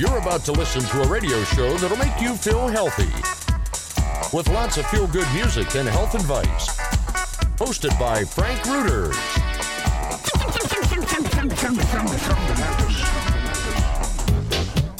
You're 0.00 0.16
about 0.16 0.46
to 0.46 0.52
listen 0.52 0.80
to 0.80 1.02
a 1.02 1.08
radio 1.08 1.44
show 1.44 1.76
that'll 1.76 1.98
make 1.98 2.18
you 2.22 2.34
feel 2.34 2.68
healthy 2.68 3.12
with 4.32 4.48
lots 4.48 4.78
of 4.78 4.86
feel 4.86 5.06
good 5.06 5.26
music 5.34 5.76
and 5.76 5.86
health 5.86 6.14
advice. 6.14 6.68
Hosted 7.58 7.98
by 7.98 8.24
Frank 8.24 8.64
Reuters. 8.64 9.16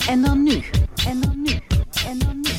En 0.09 0.23
dan 0.23 0.43
nu. 0.43 0.65
En 1.07 1.21
dan 1.21 1.43
nu. 1.43 1.61
En 2.07 2.19
dan 2.19 2.41
nu. 2.41 2.53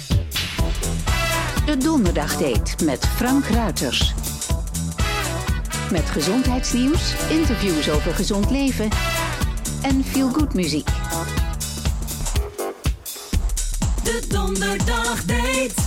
De 1.65 1.77
donderdag 1.77 2.37
donderdagdate 2.37 2.85
met 2.85 3.07
Frank 3.07 3.45
Ruiters. 3.45 4.13
Met 5.91 6.09
gezondheidsnieuws, 6.09 7.13
interviews 7.29 7.89
over 7.89 8.13
gezond 8.13 8.49
leven 8.49 8.89
en 9.81 10.03
feel 10.03 10.29
good 10.29 10.53
muziek. 10.53 11.00
De 14.11 14.27
donderdag 14.27 15.25
deed. 15.25 15.80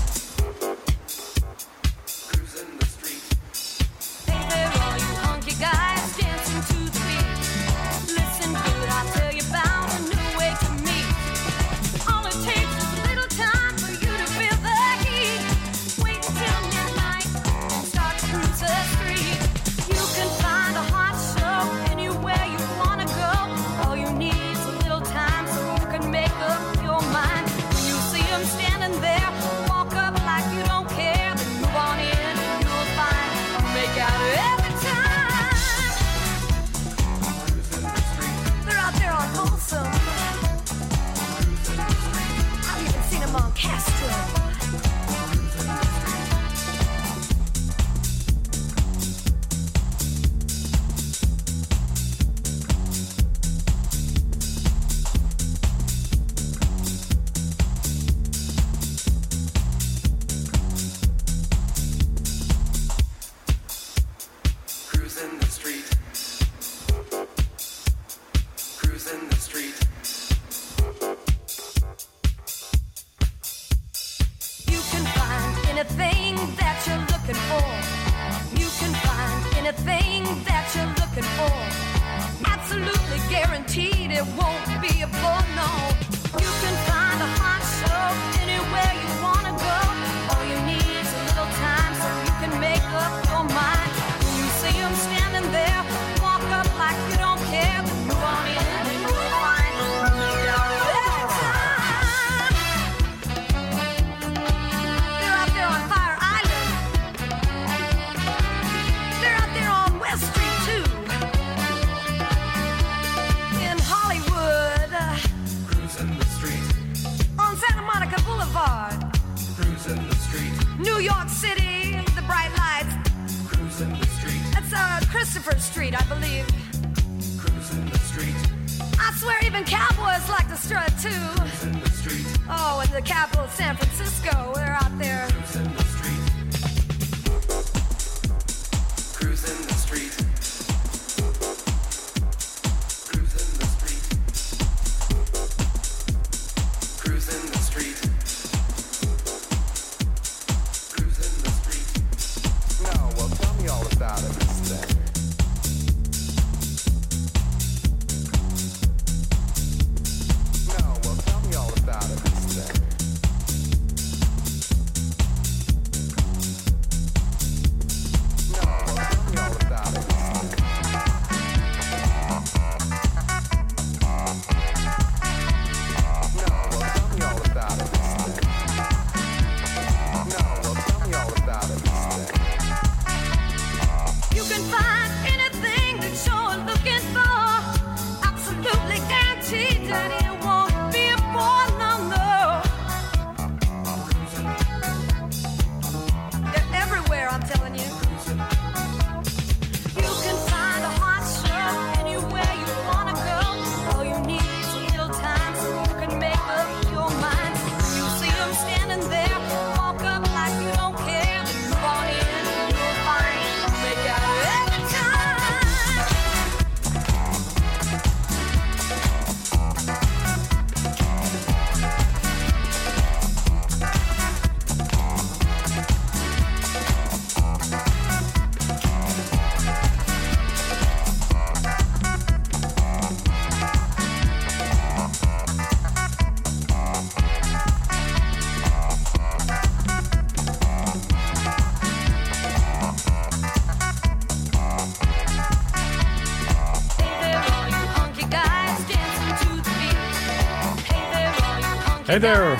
Hey 252.15 252.23
there. 252.23 252.57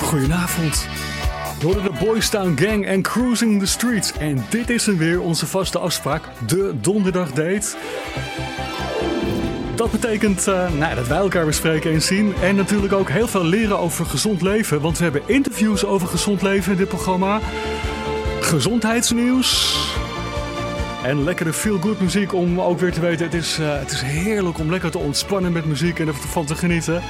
Goedenavond. 0.00 0.86
We 1.60 1.66
horen 1.66 1.82
de 1.82 2.04
Boys 2.04 2.28
Town 2.28 2.56
Gang 2.58 2.86
en 2.86 3.02
Cruising 3.02 3.60
the 3.60 3.66
Streets. 3.66 4.12
En 4.12 4.44
dit 4.48 4.70
is 4.70 4.86
weer, 4.86 5.20
onze 5.20 5.46
vaste 5.46 5.78
afspraak, 5.78 6.22
de 6.46 6.74
Donderdag 6.80 7.32
date. 7.32 7.76
Dat 9.74 9.90
betekent 9.90 10.48
eh, 10.48 10.70
nou, 10.72 10.94
dat 10.94 11.06
wij 11.06 11.18
elkaar 11.18 11.46
bespreken 11.46 11.92
en 11.92 12.02
zien. 12.02 12.34
En 12.42 12.56
natuurlijk 12.56 12.92
ook 12.92 13.08
heel 13.08 13.28
veel 13.28 13.44
leren 13.44 13.78
over 13.78 14.06
gezond 14.06 14.42
leven. 14.42 14.80
Want 14.80 14.98
we 14.98 15.04
hebben 15.04 15.22
interviews 15.26 15.84
over 15.84 16.08
gezond 16.08 16.42
leven 16.42 16.72
in 16.72 16.78
dit 16.78 16.88
programma. 16.88 17.40
Gezondheidsnieuws. 18.40 19.78
En 21.04 21.24
lekkere 21.24 21.52
feel-good 21.52 22.00
muziek 22.00 22.34
om 22.34 22.60
ook 22.60 22.78
weer 22.78 22.92
te 22.92 23.00
weten. 23.00 23.24
Het 23.24 23.34
is, 23.34 23.58
eh, 23.58 23.78
het 23.78 23.90
is 23.90 24.00
heerlijk 24.00 24.58
om 24.58 24.70
lekker 24.70 24.90
te 24.90 24.98
ontspannen 24.98 25.52
met 25.52 25.64
muziek 25.64 25.98
en 25.98 26.06
ervan 26.06 26.44
te 26.44 26.54
genieten. 26.54 27.02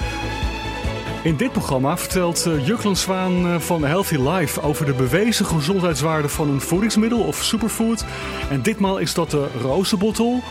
In 1.26 1.36
dit 1.36 1.52
programma 1.52 1.96
vertelt 1.96 2.46
uh, 2.46 2.66
Jukland 2.66 2.98
Zwaan 2.98 3.46
uh, 3.46 3.58
van 3.58 3.84
Healthy 3.84 4.16
Life 4.16 4.60
over 4.60 4.86
de 4.86 4.92
bewezen 4.92 5.46
gezondheidswaarde 5.46 6.28
van 6.28 6.48
een 6.48 6.60
voedingsmiddel 6.60 7.20
of 7.20 7.42
superfood. 7.42 8.04
En 8.50 8.62
ditmaal 8.62 8.98
is 8.98 9.14
dat 9.14 9.30
de 9.30 9.46
rozenbottel. 9.60 10.42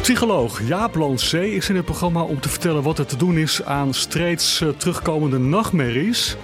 Psycholoog 0.00 0.66
Jaap 0.66 0.94
Lancé 0.94 1.44
is 1.44 1.68
in 1.68 1.76
het 1.76 1.84
programma 1.84 2.22
om 2.22 2.40
te 2.40 2.48
vertellen 2.48 2.82
wat 2.82 2.98
er 2.98 3.06
te 3.06 3.16
doen 3.16 3.36
is 3.36 3.64
aan 3.64 3.94
steeds 3.94 4.60
uh, 4.60 4.68
terugkomende 4.68 5.38
nachtmerries. 5.38 6.36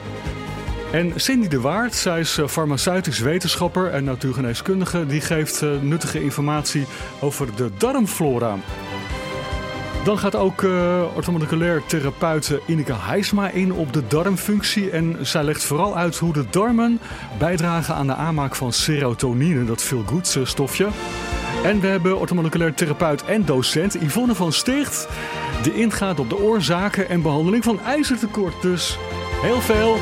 En 0.93 1.13
Cindy 1.17 1.49
de 1.49 1.61
Waard, 1.61 1.95
zij 1.95 2.21
is 2.21 2.39
farmaceutisch 2.47 3.19
wetenschapper 3.19 3.91
en 3.91 4.05
natuurgeneeskundige, 4.05 5.07
die 5.07 5.21
geeft 5.21 5.65
nuttige 5.81 6.23
informatie 6.23 6.87
over 7.21 7.57
de 7.57 7.71
darmflora. 7.77 8.57
Dan 10.09 10.19
gaat 10.19 10.37
ook 10.37 10.63
uh, 10.63 11.03
orthomoleculair 11.15 11.83
therapeut 11.87 12.59
Ineke 12.67 12.95
Heisma 12.95 13.51
in 13.51 13.73
op 13.73 13.93
de 13.93 14.03
darmfunctie. 14.07 14.91
En 14.91 15.17
zij 15.21 15.45
legt 15.45 15.65
vooral 15.65 15.97
uit 15.97 16.17
hoe 16.17 16.33
de 16.33 16.45
darmen 16.51 17.01
bijdragen 17.39 17.95
aan 17.95 18.07
de 18.07 18.15
aanmaak 18.15 18.55
van 18.55 18.73
serotonine, 18.73 19.65
dat 19.65 19.83
veel 19.83 20.03
goed 20.07 20.39
stofje. 20.45 20.89
En 21.65 21.81
we 21.81 21.87
hebben 21.87 22.19
orthomoleculair 22.19 22.75
therapeut 22.75 23.25
en 23.25 23.45
docent 23.45 23.95
Yvonne 23.95 24.35
van 24.35 24.53
Sticht, 24.53 25.09
die 25.63 25.75
ingaat 25.75 26.21
op 26.21 26.29
de 26.29 26.39
oorzaken 26.39 27.09
en 27.09 27.23
behandeling 27.23 27.65
van 27.65 27.81
ijzertekort. 27.81 28.63
Dus 28.63 28.99
heel 29.43 29.61
veel. 29.61 29.97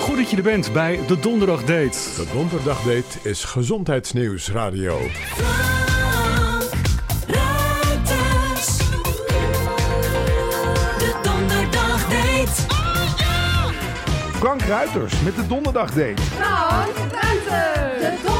Goed 0.00 0.16
dat 0.16 0.30
je 0.30 0.36
er 0.36 0.42
bent 0.42 0.72
bij 0.72 1.00
de 1.06 1.18
Donderdag 1.18 1.60
Date. 1.60 1.98
De 2.16 2.26
Donderdag 2.32 2.82
Date 2.82 3.18
is 3.22 3.44
Gezondheidsnieuws 3.44 4.50
Radio. 4.50 4.98
Frank 14.42 14.62
Ruiters 14.62 15.20
met 15.20 15.36
de 15.36 15.46
Donderdag 15.46 15.90
Date. 15.90 16.22
Frank 16.22 16.96
Ruiters, 16.96 18.31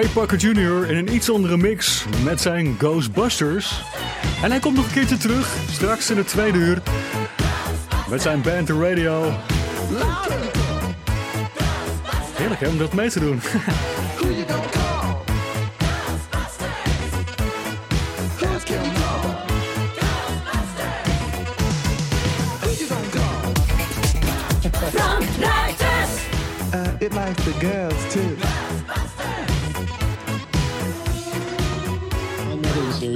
Ray 0.00 0.08
Parker 0.08 0.38
Jr. 0.38 0.90
in 0.90 0.96
een 0.96 1.14
iets 1.14 1.30
andere 1.30 1.56
mix 1.56 2.04
met 2.24 2.40
zijn 2.40 2.76
Ghostbusters. 2.78 3.82
En 4.42 4.50
hij 4.50 4.60
komt 4.60 4.76
nog 4.76 4.86
een 4.86 4.92
keertje 4.92 5.16
terug, 5.16 5.56
straks 5.70 6.10
in 6.10 6.16
het 6.16 6.28
tweede 6.28 6.58
uur. 6.58 6.82
Met 8.08 8.22
zijn 8.22 8.42
band 8.42 8.66
The 8.66 8.72
Radio. 8.72 9.32
Heerlijk 12.32 12.60
hè, 12.60 12.68
om 12.68 12.78
dat 12.78 12.92
mee 12.92 13.10
te 13.10 13.20
doen. 13.20 13.40
Uh, 26.72 26.86
it 27.00 27.12
likes 27.12 27.44
the 27.44 27.52
girls 27.58 28.12
too. 28.12 28.49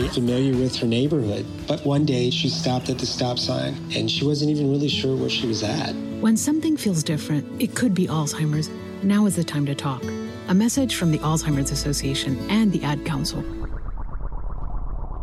Very 0.05 0.15
familiar 0.15 0.57
with 0.57 0.77
her 0.77 0.87
neighborhood, 0.87 1.47
but 1.67 1.85
one 1.87 2.05
day 2.05 2.31
she 2.31 2.49
stopped 2.49 2.91
at 2.91 2.99
the 2.99 3.07
stop 3.07 3.39
sign 3.39 3.75
and 3.97 4.11
she 4.11 4.25
wasn't 4.27 4.51
even 4.51 4.71
really 4.71 4.89
sure 4.89 5.17
where 5.17 5.31
she 5.31 5.47
was 5.47 5.63
at. 5.63 5.95
When 6.21 6.37
something 6.37 6.77
feels 6.77 7.03
different, 7.03 7.45
it 7.59 7.75
could 7.75 7.95
be 7.95 8.07
Alzheimer's. 8.07 8.69
Now 9.03 9.27
is 9.27 9.37
the 9.37 9.45
time 9.45 9.67
to 9.67 9.75
talk. 9.75 10.03
A 10.49 10.55
message 10.55 10.97
from 10.97 11.11
the 11.11 11.19
Alzheimer's 11.19 11.71
Association 11.71 12.39
and 12.51 12.73
the 12.73 12.83
Ad 12.85 13.05
Council. 13.05 13.43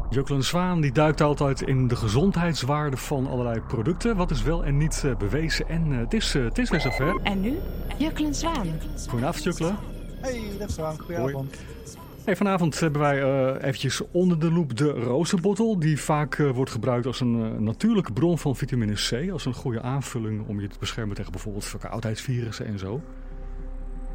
Juklen 0.09 0.43
Zwaan 0.43 0.81
die 0.81 0.91
duikt 0.91 1.21
altijd 1.21 1.61
in 1.61 1.87
de 1.87 1.95
gezondheidswaarde 1.95 2.97
van 2.97 3.27
allerlei 3.27 3.61
producten. 3.61 4.15
Wat 4.15 4.31
is 4.31 4.41
wel 4.41 4.63
en 4.63 4.77
niet 4.77 5.01
eh, 5.05 5.15
bewezen. 5.15 5.69
En 5.69 5.91
eh, 5.91 5.99
het, 5.99 6.13
is, 6.13 6.35
eh, 6.35 6.43
het 6.43 6.57
is 6.57 6.69
weer 6.69 6.81
zover. 6.81 7.19
En 7.23 7.41
nu? 7.41 7.57
Juklen 7.97 8.35
Zwaan. 8.35 8.67
Goedenavond 9.07 9.43
Juklen. 9.43 9.77
Hey, 10.21 10.41
dag 10.59 10.71
Frank. 10.71 11.01
Goedenavond. 11.01 11.55
Hey, 12.25 12.35
vanavond 12.35 12.79
hebben 12.79 13.01
wij 13.01 13.21
eh, 13.21 13.67
eventjes 13.67 14.01
onder 14.11 14.39
de 14.39 14.51
loep 14.51 14.77
de 14.77 14.89
rozenbottel. 14.89 15.79
Die 15.79 15.99
vaak 15.99 16.35
eh, 16.35 16.49
wordt 16.49 16.71
gebruikt 16.71 17.05
als 17.05 17.19
een 17.19 17.53
eh, 17.53 17.59
natuurlijke 17.59 18.13
bron 18.13 18.37
van 18.37 18.55
vitamine 18.55 18.93
C. 18.93 19.31
Als 19.31 19.45
een 19.45 19.53
goede 19.53 19.81
aanvulling 19.81 20.47
om 20.47 20.61
je 20.61 20.67
te 20.67 20.79
beschermen 20.79 21.15
tegen 21.15 21.31
bijvoorbeeld 21.31 21.65
verkoudheidsvirussen 21.65 22.65
en 22.65 22.79
zo. 22.79 23.01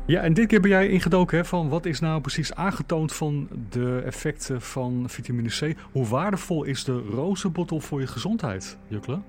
Ja, 0.06 0.22
en 0.22 0.34
dit 0.34 0.46
keer 0.46 0.60
ben 0.60 0.70
jij 0.70 0.88
ingedoken 0.88 1.38
hè, 1.38 1.44
van 1.44 1.68
wat 1.68 1.84
is 1.86 2.00
nou 2.00 2.20
precies 2.20 2.54
aangetoond 2.54 3.12
van 3.12 3.48
de 3.70 4.02
effecten 4.04 4.62
van 4.62 5.04
vitamine 5.08 5.48
C. 5.48 5.76
Hoe 5.92 6.06
waardevol 6.06 6.64
is 6.64 6.84
de 6.84 6.98
rozenbottel 6.98 7.80
voor 7.80 8.00
je 8.00 8.06
gezondheid, 8.06 8.76
Jukle? 8.88 9.20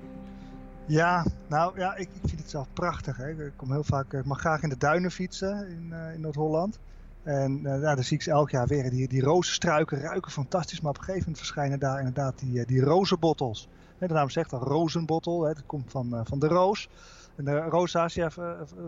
Ja, 0.86 1.26
nou 1.48 1.80
ja, 1.80 1.96
ik, 1.96 2.10
ik 2.22 2.30
vind 2.30 2.40
het 2.40 2.50
zelf 2.50 2.68
prachtig. 2.74 3.18
Hè. 3.18 3.30
Ik 3.30 3.54
kom 3.56 3.72
heel 3.72 3.84
vaak, 3.84 4.14
ik 4.14 4.26
mag 4.26 4.40
graag 4.40 4.62
in 4.62 4.70
de 4.70 4.78
duinen 4.78 5.12
fietsen 5.12 5.68
in, 5.70 5.94
in 6.14 6.22
Noord-Holland. 6.22 6.80
En 7.28 7.66
eh, 7.66 7.82
ja, 7.82 7.96
dan 7.96 8.04
zie 8.04 8.18
ik 8.18 8.24
ze 8.24 8.32
elk 8.32 8.50
jaar 8.50 8.68
weer. 8.68 8.90
Die, 8.90 9.08
die 9.08 9.22
rozenstruiken 9.22 10.00
ruiken 10.00 10.32
fantastisch, 10.32 10.82
maar 10.82 10.90
op 10.90 10.98
een 10.98 11.04
gegeven 11.04 11.24
moment 11.26 11.38
verschijnen 11.38 11.80
daar 11.80 11.98
inderdaad 11.98 12.40
die, 12.40 12.60
eh, 12.60 12.68
die 12.68 12.82
rozenbottels. 12.82 13.68
De 13.98 14.08
naam 14.08 14.30
zegt 14.30 14.54
al 14.54 14.60
rozenbottel, 14.60 15.44
hè, 15.44 15.54
dat 15.54 15.66
komt 15.66 15.92
van, 15.92 16.16
eh, 16.16 16.22
van 16.24 16.40
de 16.40 16.48
roos. 16.48 16.90
En 17.36 17.46
de 17.46 17.58
Rosacea, 17.58 18.30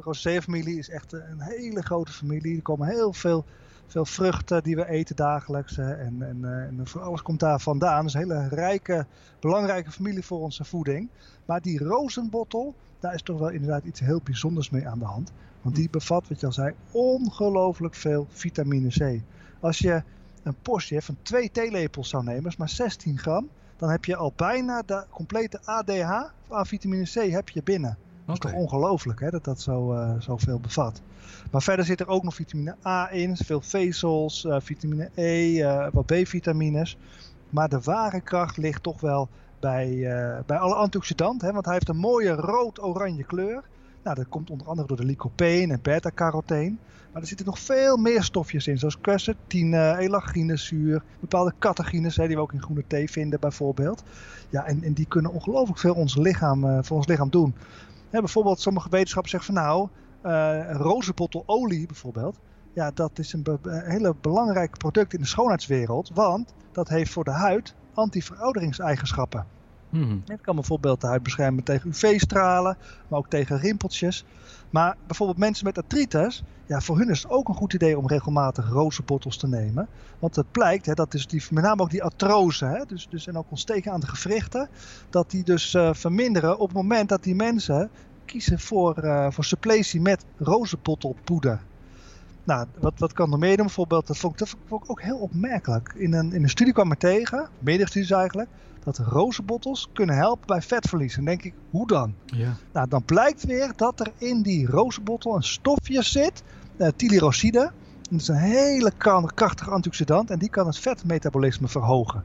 Rosacea-familie 0.02 0.78
is 0.78 0.90
echt 0.90 1.14
een 1.14 1.42
hele 1.42 1.82
grote 1.82 2.12
familie. 2.12 2.56
Er 2.56 2.62
komen 2.62 2.88
heel 2.88 3.14
veel, 3.14 3.46
veel 3.90 4.06
vruchten 4.06 4.64
die 4.64 4.76
we 4.76 4.88
eten 4.88 5.16
dagelijks. 5.16 5.76
hè. 5.76 5.94
En, 5.94 6.22
en, 6.22 6.40
eh, 6.44 6.64
en 6.64 6.88
voor 6.88 7.02
alles 7.02 7.22
komt 7.22 7.40
daar 7.40 7.60
vandaan. 7.60 8.04
Dus 8.04 8.14
een 8.14 8.20
hele 8.20 8.48
rijke, 8.48 9.06
belangrijke 9.40 9.92
familie 9.92 10.26
voor 10.26 10.40
onze 10.40 10.64
voeding. 10.64 11.10
Maar 11.46 11.62
die 11.62 11.84
rozenbottel, 11.84 12.76
daar 13.00 13.14
is 13.14 13.22
toch 13.22 13.40
wel 13.40 13.50
inderdaad 13.50 13.84
iets 13.84 14.00
heel 14.00 14.22
bijzonders 14.24 14.70
mee 14.70 14.88
aan 14.88 15.00
de 15.00 15.06
hand. 15.06 15.32
Want 15.62 15.76
die 15.76 15.90
bevat, 15.90 16.28
wat 16.28 16.40
je 16.40 16.46
al 16.46 16.52
zei, 16.52 16.74
ongelooflijk 16.92 17.96
veel 17.96 18.28
vitamine 18.30 18.90
C. 18.90 19.22
Als 19.60 19.78
je 19.78 20.04
een 20.44 20.56
portie 20.62 21.02
van 21.02 21.18
twee 21.22 21.52
theelepels 21.52 22.10
zou 22.10 22.24
nemen, 22.24 22.46
is 22.46 22.58
maar 22.58 22.70
16 22.70 23.18
gram. 23.18 23.50
Dan 23.78 23.90
heb 23.90 24.06
je 24.06 24.16
al 24.16 24.34
bijna 24.36 24.82
de 24.86 25.06
complete 25.10 25.60
ADH 25.64 26.12
aan 26.50 26.66
vitamine 26.66 27.04
C 27.04 27.32
heb 27.32 27.50
je 27.50 27.64
binnen. 27.64 27.98
Dat 28.30 28.46
is 28.46 28.52
toch 28.52 28.62
ongelooflijk 28.62 29.20
hè, 29.20 29.30
dat 29.30 29.44
dat 29.44 29.62
zo, 29.62 29.94
eh, 29.94 30.12
zoveel 30.20 30.60
bevat. 30.60 31.02
Maar 31.52 31.62
verder 31.62 31.86
zit 31.86 32.00
er 32.00 32.08
ook 32.08 32.24
nog 32.24 32.36
vitamine 32.36 32.76
A 32.86 33.12
in, 33.12 33.38
veel 33.38 33.62
vezels, 33.62 34.46
eh, 34.46 34.58
vitamine 34.60 35.10
E, 35.16 35.62
eh, 35.62 35.88
wat 35.92 36.06
B-vitamines. 36.06 36.98
Maar 37.50 37.70
de 37.70 37.80
ware 37.84 38.22
kracht 38.22 38.58
ligt 38.58 38.84
toch 38.84 39.02
wel 39.02 39.30
bij, 39.60 39.88
bij 40.46 40.58
alle 40.58 40.76
antioxidanten. 40.76 41.48
Hè, 41.48 41.54
want 41.54 41.66
hij 41.66 41.74
heeft 41.74 41.90
een 41.90 41.98
mooie 41.98 42.32
rood-oranje 42.32 43.24
kleur. 43.24 43.64
Nou, 44.04 44.16
dat 44.16 44.30
komt 44.30 44.50
onder 44.50 44.68
andere 44.68 44.88
door 44.88 44.98
de 44.98 45.06
lycopene 45.06 45.74
en 45.74 45.82
beta-carotene. 45.82 46.76
Maar 47.12 47.22
er 47.22 47.28
zitten 47.28 47.46
nog 47.46 47.60
veel 47.60 47.98
meer 47.98 48.24
stofjes 48.24 48.68
in, 48.68 48.78
zoals 48.78 49.00
quercetine, 49.02 49.98
elaginezuur, 49.98 51.04
bepaalde 51.20 51.54
catechines, 51.60 52.16
hè, 52.16 52.28
die 52.28 52.36
we 52.36 52.42
ook 52.42 52.54
in 52.54 52.62
groene 52.62 52.84
thee 52.88 53.10
vinden 53.10 53.40
bijvoorbeeld. 53.40 54.04
Ja, 54.50 54.66
en, 54.66 54.84
en 54.84 54.94
die 54.94 55.06
kunnen 55.08 55.32
ongelooflijk 55.32 55.80
veel 55.80 55.94
ons 55.94 56.16
lichaam, 56.16 56.84
voor 56.84 56.98
ons 56.98 57.08
lichaam 57.08 57.30
doen. 57.30 57.56
Hè, 58.10 58.20
bijvoorbeeld 58.20 58.60
sommige 58.60 58.90
wetenschappers 58.90 59.34
zeggen 59.34 59.54
van 59.54 59.64
nou, 59.64 59.90
rozenbottelolie 60.78 61.86
bijvoorbeeld, 61.86 62.40
ja, 62.74 62.92
dat 62.92 63.20
is 63.20 63.34
een, 63.34 63.44
be- 63.44 63.84
hele 63.86 64.16
belangrijk 64.22 64.78
product 64.78 65.14
in 65.14 65.20
de 65.20 65.28
schoonheidswereld, 65.28 66.10
want 66.14 66.54
dat 66.72 66.88
heeft 66.88 67.12
voor 67.12 67.24
de 67.24 67.32
huid 67.32 67.76
anti-verouderingseigenschappen. 67.94 69.48
Het 70.26 70.42
kan 70.42 70.56
bijvoorbeeld 70.56 71.02
de 71.02 71.08
huid 71.08 71.24
beschermen 71.24 71.64
tegen 71.64 71.90
UV-stralen, 71.90 72.78
maar 73.08 73.20
ook 73.20 73.30
tegen 73.30 73.60
rimpeltjes. 73.60 74.26
Maar 74.70 74.98
bijvoorbeeld 75.08 75.38
mensen 75.38 75.66
met 75.66 75.78
artritis, 75.78 76.44
ja, 76.66 76.80
voor 76.80 76.98
hun 76.98 77.10
is 77.10 77.24
het 77.24 77.32
ook 77.32 77.48
een 77.48 77.56
goed 77.56 77.74
idee 77.74 77.98
om 77.98 78.08
regelmatig 78.08 78.70
rozenbottels 78.70 79.38
te 79.38 79.48
nemen. 79.48 79.88
Want 80.20 80.36
het 80.36 80.52
blijkt, 80.52 80.86
hè, 80.86 80.94
dat 80.94 81.14
is 81.14 81.28
die, 81.28 81.44
met 81.50 81.64
name 81.64 81.82
ook 81.82 81.90
die 81.90 82.04
artrose, 82.04 82.66
hè, 82.66 82.86
dus, 82.86 83.08
dus 83.10 83.28
en 83.28 83.38
ook 83.38 83.50
ontsteken 83.50 83.92
aan 83.92 84.00
de 84.00 84.08
gewrichten, 84.08 84.70
dat 85.10 85.30
die 85.30 85.44
dus 85.44 85.74
eh, 85.74 85.94
verminderen 85.94 86.60
op 86.60 86.68
het 86.68 86.78
moment 86.78 87.10
dat 87.10 87.24
die 87.24 87.36
mensen 87.36 87.92
kiezen 88.26 88.60
voor, 88.60 88.98
eh, 88.98 89.32
voor 89.32 89.44
suppletie 89.44 90.02
met 90.02 90.26
rozenbottelpoeder. 90.38 91.69
Nou, 92.50 92.68
wat, 92.80 92.94
wat 92.98 93.14
kan 93.14 93.32
er 93.32 93.40
meer 93.40 93.58
doen? 93.58 93.66
Bijvoorbeeld, 93.66 94.08
dat 94.08 94.18
vond, 94.18 94.34
ik, 94.34 94.40
dat 94.40 94.56
vond 94.66 94.84
ik 94.84 94.90
ook 94.90 95.02
heel 95.02 95.18
opmerkelijk. 95.18 95.94
In 95.96 96.14
een, 96.14 96.34
in 96.34 96.44
een 96.44 96.50
studie 96.50 96.74
kwam 96.74 96.92
ik 96.92 97.00
tegen, 97.00 97.50
meerdere 97.60 97.90
studies 97.90 98.12
eigenlijk, 98.12 98.50
dat 98.84 98.98
rozenbottels 98.98 99.90
kunnen 99.94 100.16
helpen 100.16 100.48
bij 100.48 100.62
vetverlies. 100.62 101.18
En 101.18 101.26
denk 101.26 101.44
ik, 101.44 101.54
hoe 101.70 101.88
dan? 101.88 102.14
Ja. 102.26 102.56
Nou, 102.74 102.88
dan 102.88 103.04
blijkt 103.04 103.46
weer 103.46 103.72
dat 103.76 104.00
er 104.00 104.12
in 104.18 104.42
die 104.42 104.68
rozenbottel 104.68 105.36
een 105.36 105.44
stofje 105.44 106.02
zit, 106.04 106.44
uh. 106.78 106.88
Dat 108.10 108.20
is 108.22 108.28
een 108.28 108.36
hele 108.36 108.92
krachtige 109.34 109.70
antioxidant 109.70 110.30
en 110.30 110.40
die 110.40 110.50
kan 110.50 110.66
het 110.68 110.80
vetmetabolisme 110.80 111.68
verhogen. 111.68 112.24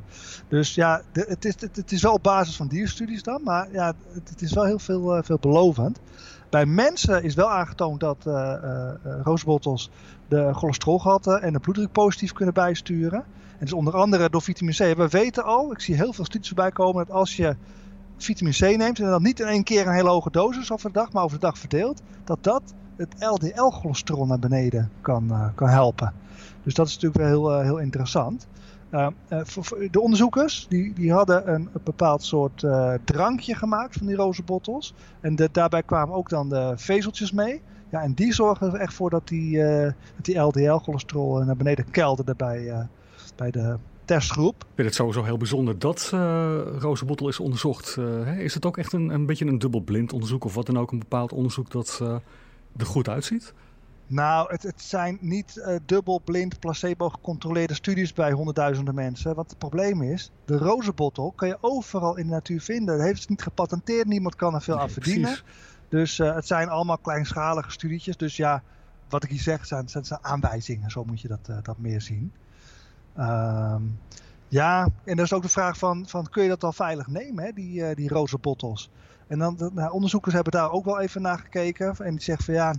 Dus 0.49 0.75
ja, 0.75 1.03
de- 1.13 1.27
het, 1.29 1.45
is, 1.45 1.61
het, 1.61 1.77
het 1.77 1.93
is 1.93 2.03
wel 2.03 2.13
op 2.13 2.23
basis 2.23 2.57
van 2.57 2.69
dierstudies 2.69 3.23
dan, 3.23 3.41
maar 3.43 3.69
ja, 3.73 3.95
het, 4.13 4.29
het 4.29 4.43
is 4.43 4.53
wel 4.53 4.65
heel 4.65 4.79
veel, 4.79 5.17
eh, 5.17 5.23
veelbelovend. 5.25 6.01
Bij 6.55 6.67
mensen 6.67 7.23
is 7.23 7.35
wel 7.35 7.51
aangetoond 7.51 8.01
dat 8.01 8.17
eh 8.27 8.53
eh, 8.53 8.89
eh, 8.89 9.21
rozenbottels 9.23 9.91
de 10.29 10.53
cholesterolgehalte 10.53 11.39
en 11.39 11.53
de 11.53 11.59
bloeddruk 11.59 11.93
positief 11.93 12.33
kunnen 12.33 12.55
bijsturen. 12.55 13.19
En 13.53 13.59
dus 13.59 13.73
onder 13.73 13.95
andere 13.95 14.31
door 14.31 14.43
vitamine 14.43 14.93
C. 14.93 14.97
We 14.97 15.09
weten 15.09 15.45
al, 15.45 15.73
ik 15.73 15.81
zie 15.81 15.95
heel 15.95 16.13
veel 16.13 16.25
studies 16.25 16.49
erbij 16.49 16.71
komen, 16.71 17.07
dat 17.07 17.17
als 17.17 17.37
je 17.37 17.57
vitamine 18.17 18.57
C 18.57 18.77
neemt 18.79 18.99
en 18.99 19.07
dan 19.07 19.23
niet 19.23 19.41
in 19.41 19.47
één 19.47 19.63
keer 19.63 19.87
een 19.87 19.93
hele 19.95 20.09
hoge 20.09 20.31
dosis 20.31 20.73
over 20.73 20.93
de 20.93 20.99
dag, 20.99 21.13
maar 21.13 21.23
over 21.23 21.39
de 21.39 21.47
dag 21.47 21.59
verdeeld, 21.59 22.03
dat 22.25 22.39
dat 22.41 22.75
het 22.97 23.15
LDL-cholesterol 23.19 24.27
naar 24.27 24.39
beneden 24.39 24.91
kan, 25.01 25.53
kan 25.55 25.69
helpen. 25.69 26.13
Dus 26.63 26.75
dat 26.75 26.87
is 26.87 26.99
natuurlijk 26.99 27.23
wel 27.23 27.51
heel, 27.51 27.63
heel 27.63 27.79
interessant. 27.79 28.47
Uh, 28.95 29.07
uh, 29.33 29.41
voor- 29.45 29.65
voor 29.65 29.89
de 29.91 30.01
onderzoekers 30.01 30.67
die, 30.69 30.93
die 30.93 31.13
hadden 31.13 31.53
een, 31.55 31.69
bepaald 31.85 32.23
soort 32.23 32.63
eh, 32.63 32.95
drankje 33.05 33.55
gemaakt 33.55 33.97
van 33.97 34.07
die 34.07 34.17
rozenbottels. 34.17 34.95
En 35.21 35.37
daarbij 35.53 35.83
kwamen 35.83 36.15
ook 36.15 36.29
dan 36.29 36.49
de 36.49 36.73
vezeltjes 36.77 37.33
mee. 37.33 37.63
Ja, 37.91 38.03
en 38.03 38.15
die 38.15 38.33
zorgen 38.33 38.73
er 38.73 38.81
echt 38.81 38.95
voor 38.95 39.11
dat 39.11 39.29
die, 39.29 39.63
eh, 39.63 39.93
dat 40.17 40.25
die 40.25 40.39
LDL-cholesterol 40.39 41.45
naar 41.45 41.57
beneden 41.57 41.91
kelderde 41.91 42.35
bij, 42.37 42.69
eh, 42.71 42.81
bij 43.37 43.51
de 43.51 43.77
testgroep. 44.05 44.55
Ik 44.61 44.67
vind 44.75 44.87
het 44.87 44.97
sowieso 44.97 45.23
heel 45.23 45.37
bijzonder 45.37 45.79
dat 45.79 46.11
eh 46.15 46.57
rozenbottel 46.79 47.29
is 47.29 47.41
onderzocht. 47.41 47.97
Eh? 47.97 48.39
Is 48.39 48.55
het 48.55 48.67
ook 48.67 48.77
echt 48.77 48.93
een, 48.93 49.09
een 49.09 49.27
beetje 49.27 49.47
een 49.47 49.59
dubbelblind 49.59 50.13
onderzoek 50.13 50.45
of 50.45 50.55
wat 50.55 50.67
dan 50.67 50.79
ook, 50.79 50.93
een 50.93 50.99
bepaald 50.99 51.33
onderzoek 51.33 51.71
dat 51.71 51.99
eh, 52.03 52.15
er 52.77 52.87
goed 52.87 53.09
uitziet? 53.09 53.55
Nou, 54.15 54.51
het, 54.53 54.63
het 54.63 54.83
zijn 54.83 55.19
niet 55.21 55.57
eh, 55.57 55.77
dubbelblind 55.87 56.59
placebo 56.59 57.09
gecontroleerde 57.09 57.75
studies 57.75 58.13
bij 58.13 58.33
honderdduizenden 58.33 58.95
mensen. 58.95 59.35
Wat 59.35 59.49
het 59.51 59.59
probleem 59.59 60.03
is, 60.03 60.31
de 60.45 60.57
rozenbottel 60.57 61.33
kan 61.37 61.49
je 61.49 61.59
overal 61.61 62.17
in 62.17 62.27
de 62.27 62.33
natuur 62.33 62.61
vinden. 62.61 62.97
Dat 62.97 63.07
heeft 63.07 63.21
het 63.21 63.29
niet 63.29 63.43
gepatenteerd, 63.43 64.07
niemand 64.07 64.37
kan 64.37 64.55
er 64.55 64.63
veel 64.63 64.81
aan 64.81 64.91
verdienen. 64.91 65.23
precies. 65.23 65.45
Dus 65.89 66.19
eh, 66.19 66.35
het 66.35 66.47
zijn 66.47 66.69
allemaal 66.69 66.99
kleinschalige 66.99 67.71
studietjes. 67.71 68.17
Dus 68.17 68.37
ja, 68.37 68.63
wat 69.09 69.25
ik 69.25 69.31
hier 69.31 69.41
zeg 69.41 69.67
zijn, 69.67 69.89
zijn, 69.89 70.05
zijn 70.05 70.21
aanwijzingen. 70.23 70.91
Zo 70.91 71.05
moet 71.05 71.21
je 71.21 71.29
dat, 71.29 71.49
eh, 71.49 71.57
dat 71.63 71.79
meer 71.79 72.01
zien. 72.01 72.33
Ehm, 73.17 73.83
ja, 74.49 74.89
en 75.05 75.17
dat 75.17 75.25
is 75.25 75.33
ook 75.33 75.43
de 75.43 75.49
vraag 75.49 75.79
van, 75.79 76.05
van 76.09 76.29
kun 76.31 76.43
je 76.43 76.49
dat 76.49 76.65
al 76.65 76.73
veilig 76.73 77.07
nemen, 77.07 77.45
hè, 77.45 77.53
die, 77.53 77.85
eh 77.85 77.95
die 77.97 78.09
rozenbottels? 78.09 78.91
En 79.27 79.39
dan, 79.39 79.57
de- 79.57 79.71
nou, 79.73 79.93
onderzoekers 79.93 80.35
hebben 80.35 80.53
daar 80.53 80.71
ook 80.71 80.85
wel 80.85 81.01
even 81.01 81.23
naar 81.23 81.39
gekeken. 81.39 81.97
En 81.97 82.11
die 82.11 82.23
zeggen 82.23 82.45
van 82.45 82.55
ja, 82.55 82.75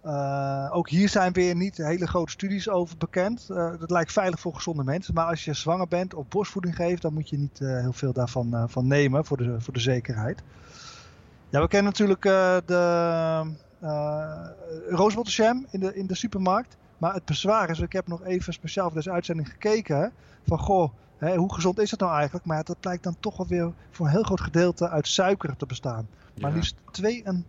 Eh, 0.00 0.68
ook 0.70 0.88
hier 0.88 1.08
zijn 1.08 1.32
weer 1.32 1.56
niet 1.56 1.76
hele 1.76 2.06
grote 2.06 2.30
studies 2.30 2.68
over 2.68 2.96
bekend. 2.96 3.46
Eh, 3.50 3.70
dat 3.78 3.90
lijkt 3.90 4.12
veilig 4.12 4.40
voor 4.40 4.54
gezonde 4.54 4.84
mensen. 4.84 5.14
Maar 5.14 5.26
als 5.26 5.44
je 5.44 5.54
zwanger 5.54 5.88
bent 5.88 6.14
of 6.14 6.28
borstvoeding 6.28 6.76
geeft, 6.76 7.02
dan 7.02 7.12
moet 7.12 7.28
je 7.28 7.38
niet 7.38 7.60
eh, 7.60 7.68
heel 7.80 7.92
veel 7.92 8.12
daarvan 8.12 8.68
van 8.68 8.86
nemen 8.86 9.24
voor 9.24 9.36
de, 9.36 9.60
voor 9.60 9.72
de 9.72 9.80
zekerheid. 9.80 10.42
Ja, 11.48 11.60
we 11.60 11.68
kennen 11.68 11.92
natuurlijk 11.92 12.22
de 12.66 13.42
uh, 13.82 14.46
in 15.70 15.80
de, 15.80 15.94
in 15.94 16.06
de 16.06 16.14
supermarkt. 16.14 16.76
Maar 16.98 17.14
het 17.14 17.24
bezwaar 17.24 17.70
is, 17.70 17.80
ik 17.80 17.92
heb 17.92 18.06
nog 18.06 18.24
even 18.24 18.52
speciaal 18.52 18.86
voor 18.86 18.96
deze 18.96 19.10
uitzending 19.10 19.48
gekeken. 19.48 20.12
Van 20.46 20.58
goh, 20.58 20.90
hè, 21.16 21.36
hoe 21.36 21.54
gezond 21.54 21.78
is 21.78 21.90
het 21.90 22.00
nou 22.00 22.12
eigenlijk? 22.12 22.44
Maar 22.44 22.64
dat 22.64 22.80
blijkt 22.80 23.02
dan 23.02 23.16
toch 23.20 23.36
wel 23.36 23.46
weer 23.46 23.72
voor 23.90 24.06
een 24.06 24.12
heel 24.12 24.22
groot 24.22 24.40
gedeelte 24.40 24.88
uit 24.88 25.08
suiker 25.08 25.56
te 25.56 25.66
bestaan. 25.66 26.08
Maar 26.40 26.50
Ja. 26.50 26.56
liefst 26.56 26.74
twee 26.90 27.22
en, 27.22 27.46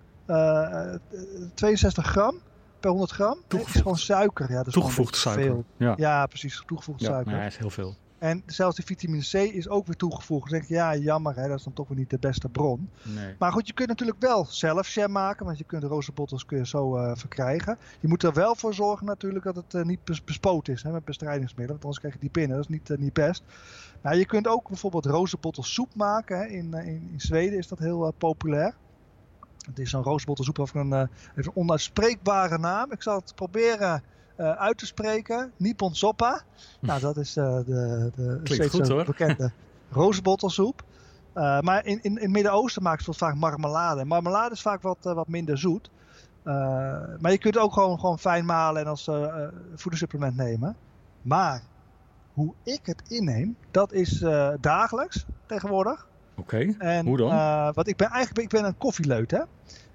62 1.54 2.06
gram 2.06 2.36
per 2.80 2.90
100 2.90 3.12
gram 3.12 3.38
hè, 3.48 3.58
is 3.58 3.66
gewoon 3.72 3.98
suiker. 3.98 4.50
Ja, 4.50 4.58
dat 4.58 4.68
is 4.68 4.74
Toegevoegd 4.74 5.16
suiker. 5.16 5.44
Veel. 5.44 5.64
Ja. 5.78 5.94
Ja. 5.98 6.26
precies. 6.26 6.64
Toegevoegd 6.66 7.00
Ja, 7.02 7.08
suiker. 7.08 7.34
ja, 7.36 7.44
is 7.44 7.58
heel 7.58 7.70
veel. 7.70 7.96
En 8.18 8.44
zelfs 8.46 8.76
die 8.76 8.86
vitamine 8.86 9.24
C 9.24 9.34
is 9.34 9.70
ook 9.70 9.86
weer 9.86 9.96
toegevoegd. 9.96 10.50
Dan 10.50 10.60
denk 10.60 10.70
je, 10.70 10.76
ja, 10.76 10.96
jammer, 10.96 11.36
hè, 11.36 11.48
dat 11.48 11.58
is 11.58 11.64
dan 11.64 11.74
toch 11.74 11.88
weer 11.88 11.98
niet 11.98 12.10
de 12.10 12.18
beste 12.20 12.50
bron. 12.50 12.90
Nee. 13.04 13.36
Maar 13.40 13.52
goed, 13.52 13.68
je 13.68 13.74
kunt 13.74 13.88
natuurlijk 13.90 14.22
wel 14.22 14.46
zelf 14.50 14.88
jam 14.90 15.12
maken, 15.12 15.46
want 15.46 15.58
je 15.58 15.64
kunt 15.64 15.82
de 15.82 15.88
rozenbottels 15.88 16.46
kun 16.46 16.58
je 16.58 16.68
zo 16.68 16.98
eh, 16.98 17.12
verkrijgen. 17.16 17.78
Je 18.00 18.08
moet 18.08 18.24
er 18.24 18.34
wel 18.34 18.56
voor 18.56 18.74
zorgen 18.74 19.06
natuurlijk 19.06 19.46
dat 19.46 19.56
het 19.56 19.74
eh, 19.74 19.84
niet 19.84 20.04
bes- 20.04 20.24
bespoten 20.24 20.74
is 20.74 20.84
hè, 20.84 20.92
met 20.92 21.06
bestrijdingsmiddelen, 21.06 21.82
want 21.82 21.84
anders 21.84 22.00
krijg 22.00 22.14
je 22.14 22.20
die 22.20 22.32
binnen. 22.32 22.58
Dat 22.58 22.66
is 22.70 22.72
niet, 22.72 22.90
eh, 22.90 22.98
niet 22.98 23.14
best. 23.14 23.44
Nou, 24.02 24.16
je 24.18 24.26
kunt 24.26 24.48
ook 24.48 24.68
bijvoorbeeld 24.68 25.06
rozenbottelsoep 25.06 25.96
maken. 25.96 26.38
Hè. 26.38 26.46
In, 26.46 26.74
eh, 26.74 26.88
in, 26.88 27.10
in 27.12 27.22
Zweden 27.22 27.58
is 27.58 27.68
dat 27.68 27.80
heel 27.80 28.06
eh, 28.06 28.12
populair. 28.18 28.76
Het 29.66 29.80
is 29.80 29.90
zo'n 29.90 30.04
rozenbottelsoep 30.04 30.60
of 30.60 30.74
een, 30.74 31.10
heeft 31.34 31.48
een 31.48 31.56
onuitspreekbare 31.56 32.58
naam. 32.58 32.92
Ik 32.92 33.02
zal 33.02 33.16
het 33.16 33.36
proberen 33.36 34.04
eh, 34.42 34.52
uit 34.52 34.78
te 34.78 34.86
spreken. 34.86 35.52
Nippon 35.58 35.96
Soppa. 35.96 36.42
Nou, 36.80 37.00
dat 37.00 37.18
is 37.18 37.38
eh, 37.38 37.58
de, 37.66 38.12
de 38.16 38.40
steeds 38.44 38.70
goed, 38.70 39.06
bekende 39.06 39.52
rozenbottelsoep. 39.90 40.84
Eh, 41.34 41.60
maar 41.60 41.86
in, 41.86 42.00
in, 42.02 42.16
in 42.16 42.22
het 42.22 42.30
Midden-Oosten 42.30 42.84
maken 42.84 43.04
ze 43.04 43.14
vaak 43.14 43.36
marmelade. 43.36 44.06
Marmelade 44.06 44.54
is 44.54 44.62
vaak 44.62 44.82
wat, 44.82 44.98
wat 45.02 45.28
minder 45.28 45.58
zoet. 45.58 45.90
Maar 46.44 47.32
je 47.32 47.38
kunt 47.38 47.54
het 47.54 47.64
ook 47.64 47.74
gewoon, 47.74 48.00
gewoon 48.00 48.20
fijn 48.20 48.46
malen 48.46 48.82
en 48.82 48.88
als 48.88 49.10
voedingssupplement 49.76 50.36
nemen. 50.36 50.76
Maar 51.22 51.62
hoe 52.34 52.54
ik 52.64 52.86
het 52.86 53.02
inneem, 53.08 53.58
dat 53.72 53.94
is 53.94 54.26
dagelijks 54.60 55.26
tegenwoordig. 55.46 56.08
Oké, 56.42 56.76
hoe 57.04 57.18
dan? 57.18 57.32
eh, 57.32 57.70
want 57.74 57.88
ik 57.88 57.96
ben 57.98 58.08
eigenlijk 58.10 58.46
ik 58.46 58.60
ben 58.60 58.66
een 58.68 58.78
koffieleut, 58.78 59.32
hè. 59.32 59.42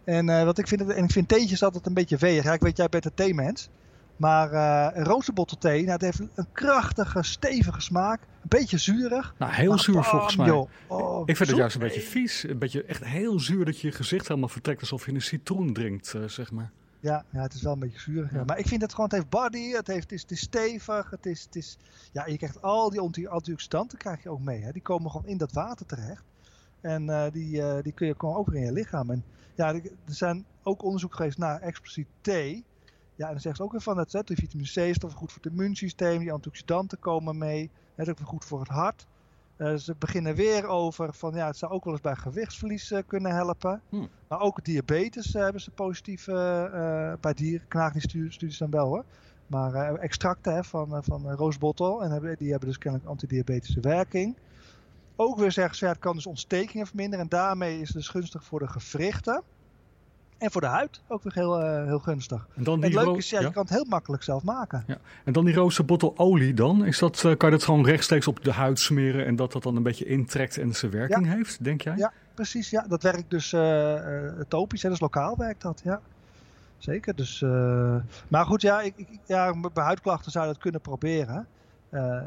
En, 0.04 0.28
eh, 0.28 0.44
wat 0.44 0.58
ik, 0.58 0.68
vind, 0.68 0.88
en 0.90 1.04
ik 1.04 1.10
vind 1.10 1.28
theetjes 1.28 1.62
altijd 1.62 1.86
een 1.86 1.94
beetje 1.94 2.16
weeg. 2.16 2.44
Ja, 2.44 2.52
ik 2.52 2.60
weet, 2.60 2.76
jij 2.76 2.88
bent 2.88 3.04
een 3.04 3.14
theemens. 3.14 3.68
Maar 4.16 4.52
een 4.96 5.04
rozenbottelthee, 5.04 5.80
nou, 5.80 5.92
het 5.92 6.00
heeft 6.02 6.20
een 6.34 6.46
krachtige, 6.52 7.22
stevige 7.22 7.80
smaak. 7.80 8.20
Een 8.20 8.58
beetje 8.58 8.78
zuurig. 8.78 9.34
nou, 9.38 9.52
heel 9.52 9.68
maar 9.68 9.78
zuur 9.78 9.94
bam, 9.94 10.04
volgens 10.04 10.36
mij. 10.36 10.46
joh. 10.46 10.70
Oh, 10.86 11.22
ik 11.28 11.36
vind 11.36 11.48
het 11.48 11.58
juist 11.58 11.74
een 11.74 11.80
beetje 11.80 12.00
vies. 12.00 12.42
Een 12.42 12.58
beetje 12.58 12.84
echt 12.84 13.04
heel 13.04 13.40
zuur 13.40 13.64
dat 13.64 13.80
je 13.80 13.86
je 13.86 13.92
gezicht 13.92 14.28
helemaal 14.28 14.48
vertrekt 14.48 14.80
alsof 14.80 15.06
je 15.06 15.12
een 15.12 15.20
citroen 15.22 15.72
drinkt, 15.72 16.14
zeg 16.26 16.50
maar. 16.52 16.70
Ja, 17.00 17.24
ja, 17.30 17.42
het 17.42 17.54
is 17.54 17.62
wel 17.62 17.72
een 17.72 17.78
beetje 17.78 18.00
zuurig. 18.00 18.30
Ja. 18.30 18.38
Ja. 18.38 18.44
Maar 18.44 18.58
ik 18.58 18.66
vind 18.66 18.82
het 18.82 18.90
gewoon, 18.90 19.06
het 19.06 19.14
heeft 19.14 19.28
body, 19.30 19.70
het, 19.70 19.86
heeft, 19.86 20.02
het, 20.02 20.12
is, 20.12 20.22
het 20.22 20.30
is 20.30 20.40
stevig, 20.40 21.10
het 21.10 21.26
is, 21.26 21.42
het 21.42 21.56
is... 21.56 21.78
Ja, 22.12 22.26
je 22.26 22.36
krijgt 22.36 22.62
al 22.62 22.90
die 22.90 23.00
anti- 23.00 23.26
antioxidanten 23.26 23.98
krijg 23.98 24.22
je 24.22 24.28
ook 24.28 24.40
mee. 24.40 24.62
Hè. 24.62 24.72
Die 24.72 24.82
komen 24.82 25.10
gewoon 25.10 25.26
in 25.26 25.36
dat 25.36 25.52
water 25.52 25.86
terecht. 25.86 26.22
En 26.86 27.10
eh, 27.10 27.32
die, 27.32 27.62
eh, 27.62 27.82
die 27.82 27.92
kun 27.92 28.06
je 28.06 28.14
gewoon 28.18 28.36
ook 28.36 28.50
weer 28.50 28.60
in 28.60 28.66
je 28.66 28.72
lichaam. 28.72 29.10
En 29.10 29.24
ja, 29.54 29.74
er 29.74 29.90
zijn 30.04 30.44
ook 30.62 30.82
onderzoek 30.82 31.14
geweest 31.14 31.38
naar 31.38 31.60
expliciet 31.60 32.08
thee. 32.20 32.64
Ja, 33.14 33.26
en 33.26 33.32
dan 33.32 33.40
zeggen 33.40 33.56
ze 33.56 33.62
ook 33.62 33.72
weer 33.72 33.80
van, 33.80 33.96
dat 33.96 34.12
hè, 34.12 34.22
de 34.22 34.34
vitamine 34.34 34.68
C 34.68 34.76
is 34.76 34.98
toch 34.98 35.12
goed 35.12 35.32
voor 35.32 35.42
het 35.42 35.52
immuunsysteem. 35.52 36.18
Die 36.18 36.32
antioxidanten 36.32 36.98
komen 36.98 37.38
mee. 37.38 37.70
Het 37.94 38.06
is 38.06 38.12
ook 38.12 38.18
weer 38.18 38.26
goed 38.26 38.44
voor 38.44 38.60
het 38.60 38.68
hart. 38.68 39.06
Eh, 39.56 39.74
ze 39.74 39.94
beginnen 39.98 40.34
weer 40.34 40.66
over 40.66 41.14
van 41.14 41.34
ja, 41.34 41.46
het 41.46 41.56
zou 41.56 41.72
ook 41.72 41.84
wel 41.84 41.92
eens 41.92 42.02
bij 42.02 42.16
gewichtsverlies 42.16 42.92
kunnen 43.06 43.34
helpen. 43.34 43.82
Hmm. 43.88 44.08
Maar 44.28 44.40
ook 44.40 44.64
diabetes 44.64 45.32
hebben 45.32 45.60
ze 45.60 45.70
positief 45.70 46.24
bij 47.20 47.34
dieren. 47.34 47.68
Knaagdierstudies 47.68 48.58
dan 48.58 48.70
wel 48.70 48.86
hoor. 48.86 49.04
Maar 49.46 49.94
extracten 49.94 50.54
hè, 50.54 50.64
van, 50.64 51.04
van 51.04 51.30
roosbottel. 51.30 52.02
En 52.02 52.36
die 52.38 52.50
hebben 52.50 52.68
dus 52.68 52.78
kennelijk 52.78 53.10
antidiabetische 53.10 53.80
werking. 53.80 54.36
Ook 55.16 55.38
weer 55.38 55.52
zeggen 55.52 55.76
ze, 55.76 55.84
ja, 55.84 55.90
het 55.90 56.00
kan 56.00 56.14
dus 56.14 56.26
ontstekingen 56.26 56.86
verminderen. 56.86 57.24
En 57.24 57.30
daarmee 57.30 57.80
is 57.80 57.86
het 57.88 57.96
dus 57.96 58.08
gunstig 58.08 58.44
voor 58.44 58.58
de 58.58 58.68
gewrichten. 58.68 59.42
En 60.38 60.50
voor 60.50 60.60
de 60.60 60.66
huid 60.66 61.00
ook 61.08 61.22
weer 61.22 61.32
heel, 61.34 61.60
eh, 61.60 61.84
heel 61.84 61.98
gunstig. 61.98 62.46
En 62.54 62.64
dan 62.64 62.74
En 62.74 62.80
die 62.80 62.98
het 62.98 63.04
leuke 63.06 63.18
is, 63.20 63.30
ja, 63.30 63.40
ja? 63.40 63.46
je 63.46 63.52
kan 63.52 63.62
het 63.62 63.72
heel 63.72 63.84
makkelijk 63.88 64.22
zelf 64.22 64.42
maken. 64.42 64.84
Ja. 64.86 64.96
En 65.24 65.32
dan 65.32 65.44
die 65.44 65.54
roze 65.54 65.82
bottel 65.82 66.12
olie 66.16 66.54
dan? 66.54 66.84
Is 66.84 66.98
dat, 66.98 67.16
eh, 67.16 67.22
kan 67.36 67.50
je 67.50 67.56
dat 67.56 67.64
gewoon 67.64 67.84
rechtstreeks 67.84 68.26
op 68.26 68.44
de 68.44 68.52
huid 68.52 68.78
smeren 68.78 69.26
en 69.26 69.36
dat 69.36 69.52
dat 69.52 69.62
dan 69.62 69.76
een 69.76 69.82
beetje 69.82 70.04
intrekt 70.06 70.58
en 70.58 70.74
zijn 70.74 70.90
werking 70.92 71.26
heeft, 71.26 71.64
denk 71.64 71.80
jij? 71.80 71.96
Ja, 71.96 72.12
precies. 72.34 72.70
Ja, 72.70 72.84
dat 72.88 73.02
werkt 73.02 73.30
dus 73.30 73.52
eh, 73.52 73.94
topisch. 74.48 74.82
Hè, 74.82 74.88
dus 74.88 75.00
lokaal 75.00 75.36
werkt 75.36 75.62
dat. 75.62 75.80
Ja, 75.84 76.00
zeker. 76.78 77.14
Dus, 77.16 77.40
maar 78.28 78.44
goed, 78.46 78.62
ja, 78.62 78.80
ik, 78.80 78.92
ik- 78.96 79.08
ja, 79.26 79.54
bij 79.72 79.84
huidklachten 79.84 80.30
zou 80.32 80.46
je 80.46 80.52
dat 80.52 80.62
kunnen 80.62 80.80
proberen. 80.80 81.46
Eh, 81.90 82.20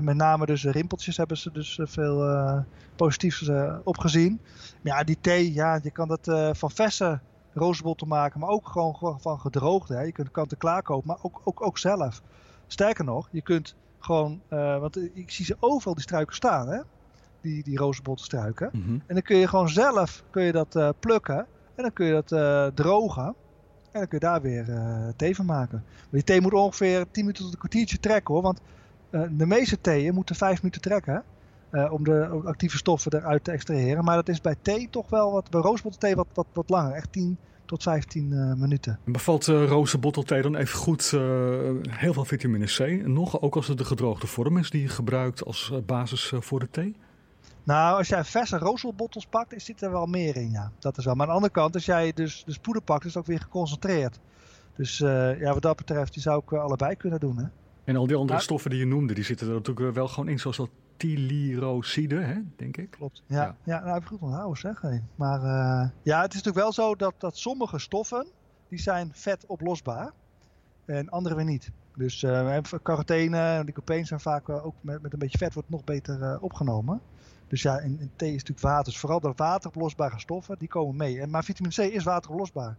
met 0.00 0.16
name 0.16 0.46
dus 0.46 0.62
de 0.62 0.70
rimpeltjes 0.70 1.16
hebben 1.16 1.36
ze 1.36 1.52
dus 1.52 1.78
eh, 1.78 1.86
veel 1.86 2.28
eh, 2.28 2.58
positiefs 2.96 3.48
eh, 3.48 3.76
opgezien. 3.84 4.40
Maar 4.82 4.96
ja, 4.96 5.04
die 5.04 5.18
thee, 5.20 5.52
ja, 5.52 5.80
je 5.82 5.90
kan 5.90 6.08
dat 6.08 6.56
van 6.56 6.70
verse 6.70 7.20
rozenbotten 7.52 8.08
maken, 8.08 8.40
maar 8.40 8.48
ook 8.48 8.68
gewoon, 8.68 9.20
van 9.20 9.40
gedroogde. 9.40 9.94
Hè. 9.94 10.02
Je 10.02 10.12
kunt 10.12 10.30
kant 10.30 10.52
en 10.52 10.58
klaar 10.58 10.82
kopen, 10.82 11.06
maar 11.06 11.18
ook, 11.22 11.40
ook, 11.44 11.66
ook 11.66 11.78
zelf. 11.78 12.22
Sterker 12.66 13.04
nog, 13.04 13.28
je 13.30 13.42
kunt 13.42 13.74
gewoon, 13.98 14.40
want 14.48 14.96
ik 14.96 15.30
zie 15.30 15.44
ze 15.44 15.56
overal 15.60 15.94
die 15.94 16.02
struiken 16.02 16.34
staan, 16.34 16.68
hè? 16.68 16.80
Die, 17.40 17.62
die 17.62 17.78
rozenbottenstruiken. 17.78 18.70
Mhm. 18.72 18.92
En 18.92 19.14
dan 19.14 19.22
kun 19.22 19.36
je 19.36 19.48
gewoon 19.48 19.68
zelf 19.68 20.22
kun 20.30 20.42
je 20.42 20.52
dat 20.52 20.94
plukken. 21.00 21.46
En 21.74 21.82
dan 21.82 21.92
kun 21.92 22.06
je 22.06 22.22
dat 22.22 22.76
drogen. 22.76 23.34
En 23.92 24.00
dan 24.00 24.08
kun 24.08 24.18
je 24.18 24.26
daar 24.26 24.42
weer 24.42 24.66
thee 25.16 25.36
van 25.36 25.46
maken. 25.46 25.84
Maar 25.84 26.08
die 26.10 26.24
thee 26.24 26.40
moet 26.40 26.52
ongeveer 26.52 27.10
10 27.10 27.24
minuten 27.24 27.44
tot 27.44 27.52
een 27.52 27.58
kwartiertje 27.58 28.00
trekken 28.00 28.34
hoor. 28.34 28.42
Want 28.42 28.60
de 29.10 29.46
meeste 29.46 29.80
theeën 29.80 30.14
moeten 30.14 30.36
5 30.36 30.62
minuten 30.62 30.80
trekken. 30.80 31.24
eh, 31.70 31.92
om 31.92 32.04
de 32.04 32.40
actieve 32.44 32.76
stoffen 32.76 33.14
eruit 33.14 33.44
te 33.44 33.50
extraheren. 33.50 34.04
Maar 34.04 34.16
dat 34.16 34.28
is 34.28 34.40
bij 34.40 34.54
thee 34.62 34.88
toch 34.90 35.10
wel 35.10 35.32
wat. 35.32 35.50
Bij 35.50 35.60
roosbottenthee 35.60 36.14
wat, 36.14 36.26
wat, 36.34 36.46
wat 36.52 36.70
langer. 36.70 36.92
Echt 36.92 37.12
10 37.12 37.38
tot 37.64 37.82
15 37.82 38.32
eh, 38.32 38.54
minuten. 38.54 38.98
En 39.04 39.12
bevat 39.12 39.46
uh, 39.46 39.66
roze 39.66 39.98
bottelthee 39.98 40.42
dan 40.42 40.56
even 40.56 40.78
goed 40.78 41.12
uh, 41.14 41.20
heel 41.90 42.12
veel 42.12 42.24
vitamine 42.24 42.64
C 42.66 43.06
nog? 43.06 43.40
Ook 43.40 43.56
als 43.56 43.66
het 43.66 43.78
de 43.78 43.84
gedroogde 43.84 44.26
vorm 44.26 44.58
is 44.58 44.70
die 44.70 44.82
je 44.82 44.88
gebruikt 44.88 45.44
als 45.44 45.72
basis 45.86 46.32
voor 46.34 46.60
de 46.60 46.70
thee? 46.70 46.96
Nou, 47.64 47.98
als 47.98 48.08
jij 48.08 48.24
verse 48.24 48.58
rozelbottels 48.58 49.26
pakt, 49.26 49.54
is 49.54 49.64
zit 49.64 49.82
er 49.82 49.90
wel 49.90 50.06
meer 50.06 50.36
in, 50.36 50.50
ja. 50.50 50.72
Dat 50.78 50.98
is 50.98 51.04
wel. 51.04 51.14
Maar 51.14 51.26
aan 51.26 51.32
de 51.32 51.36
andere 51.36 51.52
kant, 51.52 51.74
als 51.74 51.84
jij 51.84 52.12
dus, 52.12 52.42
dus 52.46 52.58
poeder 52.58 52.82
pakt, 52.82 53.04
is 53.04 53.14
het 53.14 53.22
ook 53.22 53.28
weer 53.28 53.40
geconcentreerd. 53.40 54.20
Dus 54.76 54.98
ja, 54.98 55.52
wat 55.52 55.62
dat 55.62 55.76
betreft, 55.76 56.12
die 56.12 56.22
zou 56.22 56.42
ik 56.42 56.52
allebei 56.52 56.96
kunnen 56.96 57.20
doen, 57.20 57.36
hè. 57.36 57.44
En 57.88 57.96
al 57.96 58.06
die 58.06 58.16
andere 58.16 58.40
stoffen 58.40 58.70
die 58.70 58.78
je 58.78 58.86
noemde, 58.86 59.14
die 59.14 59.24
zitten 59.24 59.48
er 59.48 59.52
natuurlijk 59.54 59.94
wel 59.94 60.08
gewoon 60.08 60.28
in, 60.28 60.38
zoals 60.38 60.56
dat 60.56 60.70
tyliroside, 60.96 62.16
hè, 62.16 62.34
denk 62.56 62.76
ik. 62.76 62.90
Klopt. 62.90 63.22
Ja, 63.26 63.36
ja. 63.36 63.56
ja 63.64 63.80
nou 63.80 63.92
heb 63.92 64.02
ik 64.02 64.08
goed 64.08 64.20
onthouden, 64.20 64.58
zeg. 64.58 64.80
Hey. 64.80 65.02
Maar 65.14 65.40
uh, 65.40 65.90
ja, 66.02 66.20
het 66.20 66.34
is 66.34 66.42
natuurlijk 66.42 66.64
wel 66.64 66.72
zo 66.72 66.94
dat, 66.94 67.14
dat 67.18 67.36
sommige 67.36 67.78
stoffen, 67.78 68.26
die 68.68 68.78
zijn 68.78 69.10
vetoplosbaar. 69.12 70.12
En 70.84 71.08
andere 71.08 71.34
weer 71.34 71.44
niet. 71.44 71.70
Dus 71.96 72.22
uh, 72.22 72.58
carotene 72.82 73.38
en 73.38 73.64
lycopene 73.64 74.04
zijn 74.04 74.20
vaak 74.20 74.48
uh, 74.48 74.66
ook 74.66 74.74
met, 74.80 75.02
met 75.02 75.12
een 75.12 75.18
beetje 75.18 75.38
vet 75.38 75.54
wordt 75.54 75.70
nog 75.70 75.84
beter 75.84 76.20
uh, 76.20 76.36
opgenomen. 76.40 77.00
Dus 77.46 77.62
ja, 77.62 77.78
in, 77.78 78.00
in, 78.00 78.10
thee 78.16 78.28
is 78.28 78.38
natuurlijk 78.44 78.66
water. 78.66 78.84
Dus 78.84 78.98
vooral 78.98 79.20
de 79.20 79.32
wateroplosbare 79.36 80.18
stoffen, 80.18 80.58
die 80.58 80.68
komen 80.68 80.96
mee. 80.96 81.20
En, 81.20 81.30
maar 81.30 81.44
vitamine 81.44 81.74
C 81.74 81.92
is 81.92 82.04
wateroplosbaar. 82.04 82.76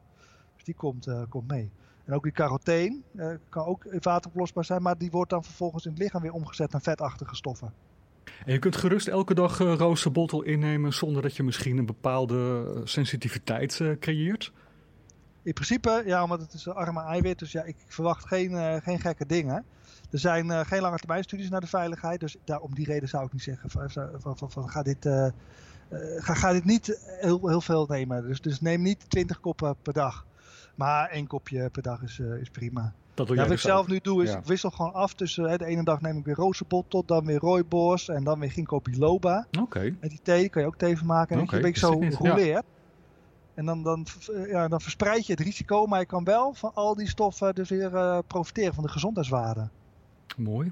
Dus 0.55 0.63
die 0.63 0.75
komt, 0.75 1.07
komt 1.29 1.47
mee. 1.47 1.71
En 2.09 2.15
ook 2.15 2.23
die 2.23 2.31
carotene 2.31 3.01
uh, 3.15 3.27
kan 3.49 3.65
ook 3.65 3.85
wateroplosbaar 3.99 4.65
zijn, 4.65 4.81
maar 4.81 4.97
die 4.97 5.11
wordt 5.11 5.29
dan 5.29 5.43
vervolgens 5.43 5.85
in 5.85 5.91
het 5.91 5.99
lichaam 5.99 6.21
weer 6.21 6.31
omgezet 6.31 6.71
naar 6.71 6.81
vetachtige 6.81 7.35
stoffen. 7.35 7.73
En 8.45 8.53
je 8.53 8.59
kunt 8.59 8.75
gerust 8.75 9.07
elke 9.07 9.33
dag 9.33 9.59
uh, 9.59 9.73
roosterbotel 9.73 10.41
innemen 10.41 10.93
zonder 10.93 11.21
dat 11.21 11.35
je 11.35 11.43
misschien 11.43 11.77
een 11.77 11.85
bepaalde 11.85 12.81
sensitiviteit 12.83 13.79
uh, 13.79 13.99
creëert? 13.99 14.51
In 15.43 15.53
principe, 15.53 16.03
ja, 16.05 16.23
omdat 16.23 16.39
het 16.39 16.53
is 16.53 16.65
een 16.65 16.73
arme 16.73 17.01
eiwit, 17.01 17.39
dus 17.39 17.51
ja, 17.51 17.63
ik 17.63 17.75
verwacht 17.87 18.27
geen, 18.27 18.51
uh, 18.51 18.75
geen 18.75 18.99
gekke 18.99 19.25
dingen. 19.25 19.65
Er 20.11 20.19
zijn 20.19 20.65
geen 20.65 20.81
lange 20.81 20.97
termijn 20.97 21.23
studies 21.23 21.49
naar 21.49 21.61
de 21.61 21.67
veiligheid, 21.67 22.19
dus 22.19 22.37
daar, 22.43 22.59
om 22.59 22.75
die 22.75 22.85
reden 22.85 23.09
zou 23.09 23.25
ik 23.25 23.33
niet 23.33 23.43
zeggen 23.43 23.69
van, 23.69 23.89
van, 23.89 24.37
van, 24.37 24.51
van 24.51 24.69
ga, 24.69 24.81
dit, 24.81 25.09
ga, 26.17 26.33
ga 26.33 26.51
dit 26.51 26.65
niet 26.65 26.99
heel, 27.19 27.47
heel 27.47 27.61
veel 27.61 27.85
nemen. 27.85 28.27
Dus, 28.27 28.41
dus 28.41 28.61
neem 28.61 28.81
niet 28.81 29.09
20 29.09 29.39
koppen 29.39 29.75
per 29.81 29.93
dag. 29.93 30.27
Maar 30.79 31.09
één 31.09 31.27
kopje 31.27 31.69
per 31.69 31.81
dag 31.81 32.01
is, 32.01 32.19
is 32.19 32.49
prima. 32.49 32.93
Dat 33.13 33.27
doe 33.27 33.35
ja, 33.35 33.43
wat 33.43 33.51
ik 33.51 33.59
zelf 33.59 33.81
ook. 33.81 33.87
nu 33.87 33.99
doe 34.01 34.23
is, 34.23 34.31
ja. 34.31 34.37
ik 34.37 34.45
wissel 34.45 34.69
gewoon 34.69 34.93
af 34.93 35.13
tussen, 35.13 35.49
hè, 35.49 35.57
de 35.57 35.65
ene 35.65 35.83
dag 35.83 36.01
neem 36.01 36.17
ik 36.17 36.25
weer 36.25 36.35
rozenbottel, 36.35 37.05
dan 37.05 37.25
weer 37.25 37.39
rooibos 37.39 38.09
en 38.09 38.23
dan 38.23 38.39
weer 38.39 38.51
ginkgo 38.51 38.79
biloba. 38.79 39.47
Oké. 39.47 39.61
Okay. 39.61 39.95
En 39.99 40.09
die 40.09 40.19
thee 40.23 40.49
kan 40.49 40.61
je 40.61 40.67
ook 40.67 40.77
thee 40.77 40.97
van 40.97 41.07
maken. 41.07 41.35
En 41.35 41.41
okay. 41.41 41.59
je 41.59 41.65
een 41.65 41.71
beetje 41.71 41.87
zo 41.87 42.23
roleert. 42.23 42.47
Ja. 42.47 42.77
En 43.53 43.65
dan, 43.65 43.83
dan, 43.83 44.05
eh, 44.33 44.49
ja, 44.49 44.67
dan 44.67 44.81
verspreid 44.81 45.25
je 45.25 45.33
het 45.33 45.41
risico, 45.41 45.85
maar 45.85 45.99
je 45.99 46.05
kan 46.05 46.23
wel 46.23 46.53
van 46.53 46.71
al 46.73 46.95
die 46.95 47.07
stoffen 47.07 47.55
dus 47.55 47.69
weer 47.69 47.95
eh, 47.95 48.19
profiteren 48.27 48.73
van 48.73 48.83
de 48.83 48.89
gezondheidswaarde. 48.89 49.69
Mooi. 50.37 50.71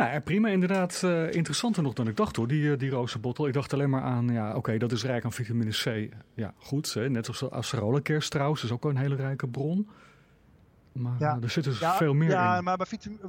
Nou 0.00 0.12
ja, 0.12 0.20
prima. 0.20 0.48
Inderdaad, 0.48 1.02
eh, 1.02 1.32
interessanter 1.32 1.82
nog 1.82 1.92
dan 1.92 2.08
ik 2.08 2.16
dacht 2.16 2.36
hoor, 2.36 2.46
die, 2.46 2.72
eh, 2.72 2.78
die 2.78 2.90
rozenbottel. 2.90 3.46
Ik 3.46 3.52
dacht 3.52 3.72
alleen 3.72 3.90
maar 3.90 4.02
aan, 4.02 4.28
ja, 4.28 4.54
oké, 4.54 4.78
dat 4.78 4.92
is 4.92 5.04
rijk 5.04 5.24
aan 5.24 5.32
vitamine 5.32 5.70
C. 5.70 6.14
Ja, 6.34 6.54
goed. 6.58 6.94
Hè? 6.94 7.10
Net 7.10 7.28
als 7.28 7.38
de 7.38 7.50
acerola-kers 7.50 8.28
trouwens, 8.28 8.64
is 8.64 8.70
ook 8.70 8.84
een 8.84 8.96
hele 8.96 9.14
rijke 9.14 9.48
bron. 9.48 9.88
Maar 10.92 11.16
Ja. 11.18 11.38
er 11.42 11.50
zit 11.50 11.64
dus 11.64 11.78
ja, 11.78 11.96
veel 11.96 12.14
meer 12.14 12.30
ja, 12.30 12.56
in. 12.56 12.64
maar 12.64 12.76
bij 12.76 12.86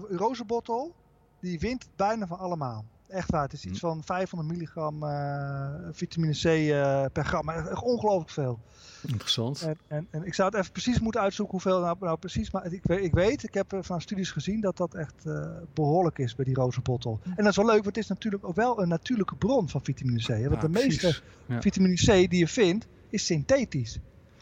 rozenbottel, 0.10 0.96
die 1.40 1.60
wint 1.60 1.90
bijna 1.96 2.28
van 2.28 2.38
allemaal. 2.38 2.86
Echt 3.12 3.32
waar, 3.32 3.43
het 3.43 3.54
is 3.54 3.65
iets 3.65 3.80
Hm. 3.80 3.86
van 3.88 4.04
500 4.04 4.52
milligram 4.52 5.04
eh, 5.04 5.69
vitamine 5.91 6.34
C 6.34 6.43
eh, 6.45 7.06
per 7.13 7.26
gram. 7.26 7.45
Maar 7.45 7.67
echt 7.67 7.82
ongelooflijk 7.82 8.30
veel. 8.30 8.60
Interessant. 9.08 9.62
En, 9.62 9.78
en, 9.88 10.08
en 10.12 10.24
ik 10.26 10.34
zou 10.34 10.50
het 10.50 10.60
even 10.60 10.71
precies 10.71 11.00
moeten 11.00 11.21
uitzoeken 11.21 11.54
hoeveel 11.54 11.80
nou, 11.82 11.97
nou 12.00 12.17
precies. 12.17 12.52
Maar 12.52 12.65
ik, 12.74 12.84
weet- 12.84 13.04
ik 13.04 13.13
weet, 13.13 13.43
ik 13.43 13.54
heb 13.54 13.78
van 13.80 14.02
studies 14.02 14.32
gezien 14.32 14.62
dat 14.62 14.78
dat 14.78 14.93
echt 14.93 15.26
eh, 15.26 15.45
behoorlijk 15.74 16.17
is 16.17 16.36
bij 16.36 16.45
die 16.45 16.56
rozenbottel. 16.56 17.19
En 17.24 17.36
dat 17.36 17.45
is 17.47 17.56
wel 17.56 17.65
leuk, 17.65 17.74
want 17.84 17.86
het 17.86 17.97
is 17.97 18.08
natuurlijk 18.08 18.45
ook 18.45 18.56
wel 18.56 18.82
een 18.82 18.88
natuurlijke 18.88 19.36
bron 19.36 19.69
van 19.69 19.84
vitamine 19.84 20.19
C. 20.19 20.28
Hè? 20.28 20.50
Want 20.50 20.62
Ja, 20.62 20.67
de 20.67 20.69
meeste 20.69 21.19
Ja. 21.45 21.62
vitamine 21.62 21.95
C 21.95 22.06
die 22.30 22.38
je 22.39 22.47
vindt, 22.47 22.88
is 23.10 23.26
synthetisch. 23.26 24.00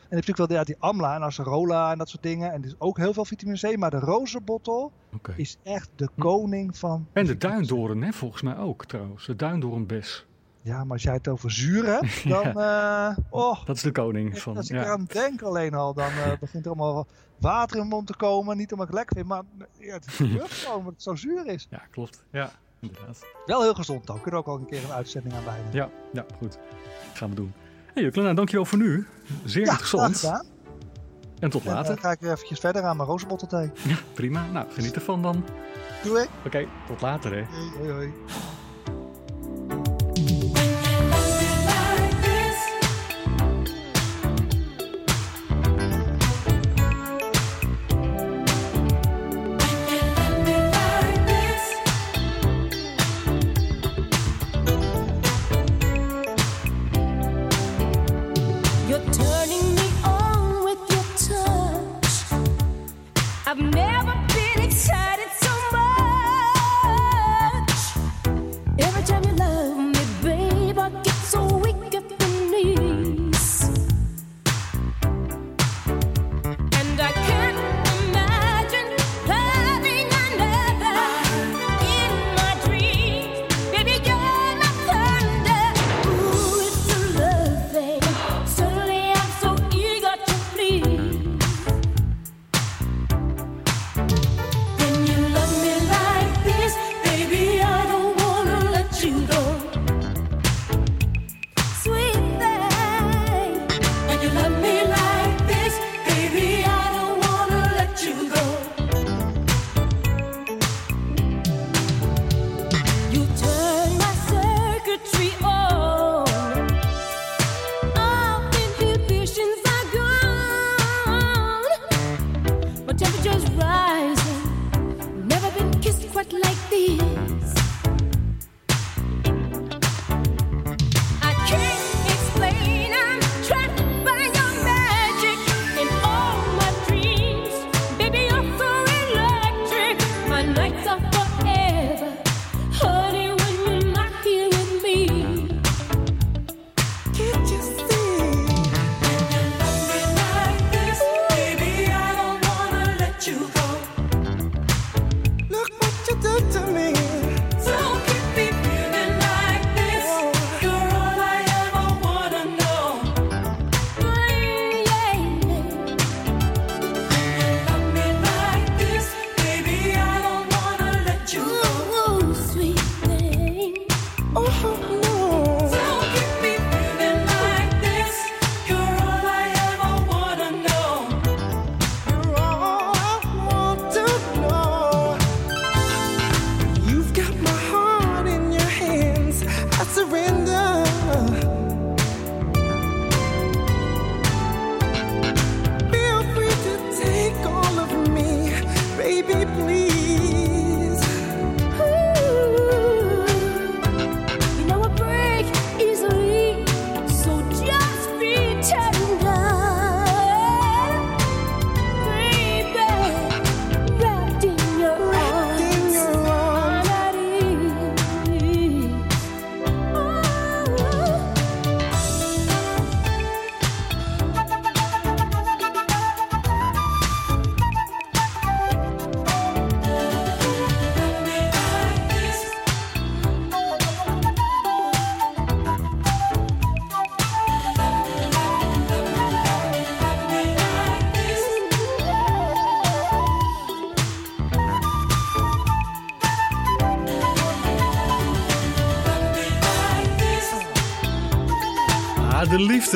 En 0.10 0.15
natuurlijk 0.15 0.50
wel 0.50 0.58
ja, 0.58 0.63
die 0.63 0.76
amla 0.80 1.15
en 1.15 1.22
acerola 1.24 1.91
en 1.91 1.98
dat 1.98 2.10
soort 2.10 2.24
dingen. 2.24 2.52
En 2.52 2.63
is 2.63 2.76
ook 2.78 2.98
heel 2.98 3.13
veel 3.13 3.26
vitamine 3.26 3.74
C. 3.74 3.78
Maar 3.78 3.89
de 3.89 4.00
rozenbottel 4.00 4.91
is 5.36 5.58
echt 5.63 5.89
de 5.95 6.10
koning 6.17 6.78
van... 6.78 7.08
En 7.13 7.26
de 7.26 7.38
duindoorn, 7.38 8.02
hè, 8.02 8.12
volgens 8.12 8.41
mij 8.41 8.58
ook 8.58 8.86
trouwens. 8.86 9.26
De 9.26 9.36
duindoornbes. 9.36 10.26
Ja, 10.62 10.84
maar 10.84 10.91
als 10.93 11.04
jij 11.04 11.13
het 11.13 11.28
over 11.28 11.52
zuur 11.52 11.86
hebt, 11.86 12.28
dan... 12.30 12.45
eh, 12.60 13.17
oh, 13.30 13.65
Dat 13.65 13.76
is 13.76 13.82
de 13.82 13.91
koning 13.91 14.39
van. 14.39 14.58
als 14.58 14.69
ik 14.69 14.76
Ja. 14.76 14.84
eraan 14.84 15.06
denk 15.06 15.41
alleen 15.41 15.74
al, 15.74 15.93
dan 15.93 16.10
eh, 16.12 16.32
begint 16.39 16.65
er 16.65 16.72
allemaal 16.72 17.08
water 17.38 17.72
in 17.76 17.78
mijn 17.82 17.93
mond 17.95 18.08
te 18.08 18.15
komen. 18.15 18.58
Niet 18.58 18.72
omdat 18.72 18.88
ik 18.88 18.93
het 18.93 19.00
lekker 19.02 19.15
vind, 19.15 19.28
maar 19.28 19.43
ja, 19.80 19.93
het 19.93 20.06
is 20.06 20.13
gebeurt 20.15 20.52
gewoon 20.52 20.78
omdat 20.80 20.93
het 20.93 21.02
zo 21.04 21.15
zuur 21.15 21.48
is. 21.48 21.67
ja, 21.69 21.82
klopt. 21.91 22.24
Ja, 22.32 22.52
inderdaad. 22.80 23.26
Wel 23.45 23.62
heel 23.62 23.74
gezond 23.74 24.10
ook. 24.10 24.22
Kunnen 24.22 24.43
we 24.43 24.48
ook 24.48 24.56
al 24.56 24.62
een 24.62 24.69
keer 24.69 24.84
een 24.84 24.91
uitzending 24.91 25.34
aan 25.34 25.45
wijden. 25.45 25.65
Ja, 25.72 25.89
ja, 26.13 26.26
goed. 26.38 26.58
Gaan 27.13 27.30
we 27.30 27.36
doen. 27.36 27.54
Hey 27.93 28.10
nou, 28.13 28.34
dankjewel 28.34 28.65
voor 28.65 28.78
nu. 28.78 29.08
Zeer 29.45 29.65
Ja, 29.65 29.71
interessant. 29.71 30.32
En 31.39 31.49
tot 31.49 31.65
En 31.65 31.73
later. 31.73 31.88
dan 31.93 31.99
ga 32.04 32.12
ik 32.12 32.19
weer 32.19 32.32
eventjes 32.32 32.60
verder 32.60 32.84
aan 32.84 32.97
mijn 32.97 33.10
rozenbottelthee. 33.10 33.71
Ja, 33.84 33.95
prima. 34.13 34.45
Nou, 34.52 34.67
geniet 34.71 34.95
ervan 34.95 35.21
dan. 35.21 35.45
Doe 36.04 36.19
ik. 36.19 36.30
Oké, 36.45 36.65
tot 36.88 37.02
later 37.02 37.32
hè. 37.36 37.43
Hoi, 37.80 37.91
hoi, 37.91 38.13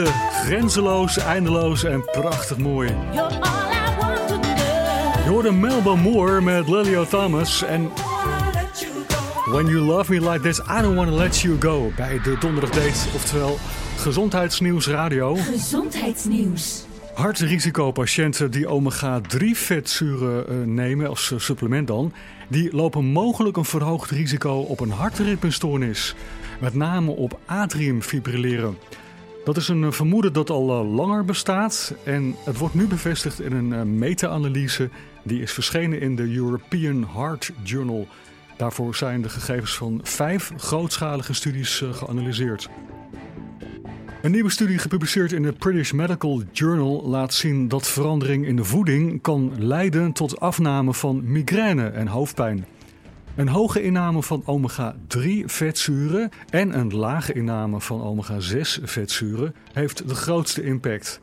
Grenzeloos, 0.02 1.18
eindeloos 1.18 1.84
en 1.84 2.04
prachtig 2.06 2.58
mooi. 2.58 2.88
Je 5.24 5.30
hoorde 5.30 5.52
Melba 5.52 5.96
Moore 5.96 6.42
met 6.42 6.68
Lilio 6.68 7.06
Thomas 7.06 7.64
en 7.64 7.90
When 9.46 9.68
You 9.68 9.86
Love 9.86 10.12
Me 10.12 10.32
Like 10.32 10.40
This, 10.40 10.60
I 10.60 10.82
Don't 10.82 10.96
Want 10.96 11.10
To 11.10 11.16
Let 11.18 11.40
You 11.40 11.56
Go 11.60 11.92
bij 11.96 12.20
de 12.24 12.38
Donderdag 12.40 12.70
Date, 12.70 13.08
oftewel 13.16 13.58
Gezondheidsnieuws 13.98 14.88
Radio. 14.88 15.36
Gezondheidsnieuws. 15.36 16.86
Hartrisicopatiënten 17.14 18.52
die 18.52 18.68
omega-3 18.68 19.38
vetzuren 19.54 20.48
eh, 20.48 20.56
nemen 20.66 21.10
als 21.10 21.32
eh, 21.32 21.40
supplement 21.40 21.88
dan, 21.88 22.14
die 22.48 22.76
lopen 22.76 23.06
mogelijk 23.06 23.58
een 23.58 23.66
verhoogd 23.66 24.10
risico 24.10 24.60
op 24.60 24.80
een 24.80 24.92
hartritmestoornis. 24.92 26.16
Met 26.60 26.74
name 26.74 27.12
op 27.12 27.40
atriumfibrilleren. 27.46 28.78
Dat 29.44 29.58
is 29.58 29.68
een 29.68 29.84
eh, 29.84 29.92
vermoeden 29.92 30.34
dat 30.34 30.50
al 30.50 30.70
eh, 30.70 30.96
langer 30.96 31.26
bestaat 31.26 31.96
en 32.04 32.36
het 32.44 32.58
wordt 32.58 32.74
nu 32.74 32.88
bevestigd 32.88 33.42
in 33.42 33.52
een 33.52 33.74
eh, 33.74 33.82
meta-analyse 33.82 34.90
die 35.24 35.42
is 35.42 35.52
verschenen 35.52 36.02
in 36.02 36.16
de 36.16 36.36
European 36.36 37.08
Heart 37.14 37.52
Journal. 37.64 38.08
Daarvoor 38.58 38.96
zijn 38.96 39.22
de 39.22 39.30
gegevens 39.30 39.76
van 39.76 40.00
vijf 40.04 40.52
grootschalige 40.58 41.34
studies 41.34 41.84
geanalyseerd. 41.92 42.70
Een 44.22 44.32
nieuwe 44.32 44.50
studie 44.50 44.78
gepubliceerd 44.78 45.32
in 45.32 45.44
de 45.44 45.52
British 45.52 45.92
Medical 45.92 46.42
Journal 46.52 47.04
laat 47.06 47.34
zien 47.34 47.68
dat 47.68 47.88
verandering 47.88 48.46
in 48.46 48.56
de 48.56 48.64
voeding 48.64 49.22
kan 49.22 49.52
leiden 49.58 50.12
tot 50.12 50.40
afname 50.40 50.94
van 50.94 51.32
migraine 51.32 51.88
en 51.88 52.08
hoofdpijn. 52.08 52.66
Een 53.36 53.48
hoge 53.48 53.84
inname 53.84 54.24
van 54.24 54.44
omega-3 54.46 55.46
vetzuren 55.46 56.30
en 56.50 56.80
een 56.80 56.96
lage 56.96 57.34
inname 57.34 57.82
van 57.82 58.02
omega-6 58.02 58.84
vetzuren 58.84 59.56
heeft 59.72 60.08
de 60.08 60.16
grootste 60.16 60.64
impact. 60.64 61.22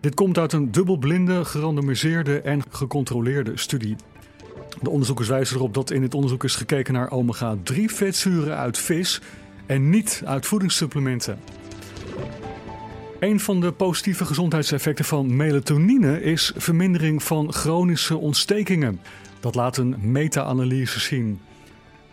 Dit 0.00 0.14
komt 0.14 0.38
uit 0.38 0.52
een 0.52 0.72
dubbelblinde, 0.72 1.44
gerandomiseerde 1.44 2.40
en 2.40 2.62
gecontroleerde 2.70 3.56
studie. 3.56 3.96
De 4.82 4.90
onderzoekers 4.90 5.28
wijzen 5.28 5.56
erop 5.56 5.74
dat 5.74 5.90
in 5.90 6.00
dit 6.00 6.14
onderzoek 6.14 6.44
is 6.44 6.54
gekeken 6.54 6.94
naar 6.94 7.10
omega-3 7.10 7.84
vetzuren 7.84 8.56
uit 8.56 8.78
vis 8.78 9.20
en 9.66 9.90
niet 9.90 10.22
uit 10.24 10.46
voedingssupplementen. 10.46 11.38
Een 13.18 13.40
van 13.40 13.60
de 13.60 13.72
positieve 13.72 14.24
gezondheidseffecten 14.24 15.04
van 15.04 15.36
melatonine 15.36 16.22
is 16.22 16.52
vermindering 16.56 17.22
van 17.22 17.52
chronische 17.52 18.16
ontstekingen. 18.16 19.00
Dat 19.40 19.54
laat 19.54 19.76
een 19.76 19.96
meta-analyse 20.00 21.00
zien. 21.00 21.40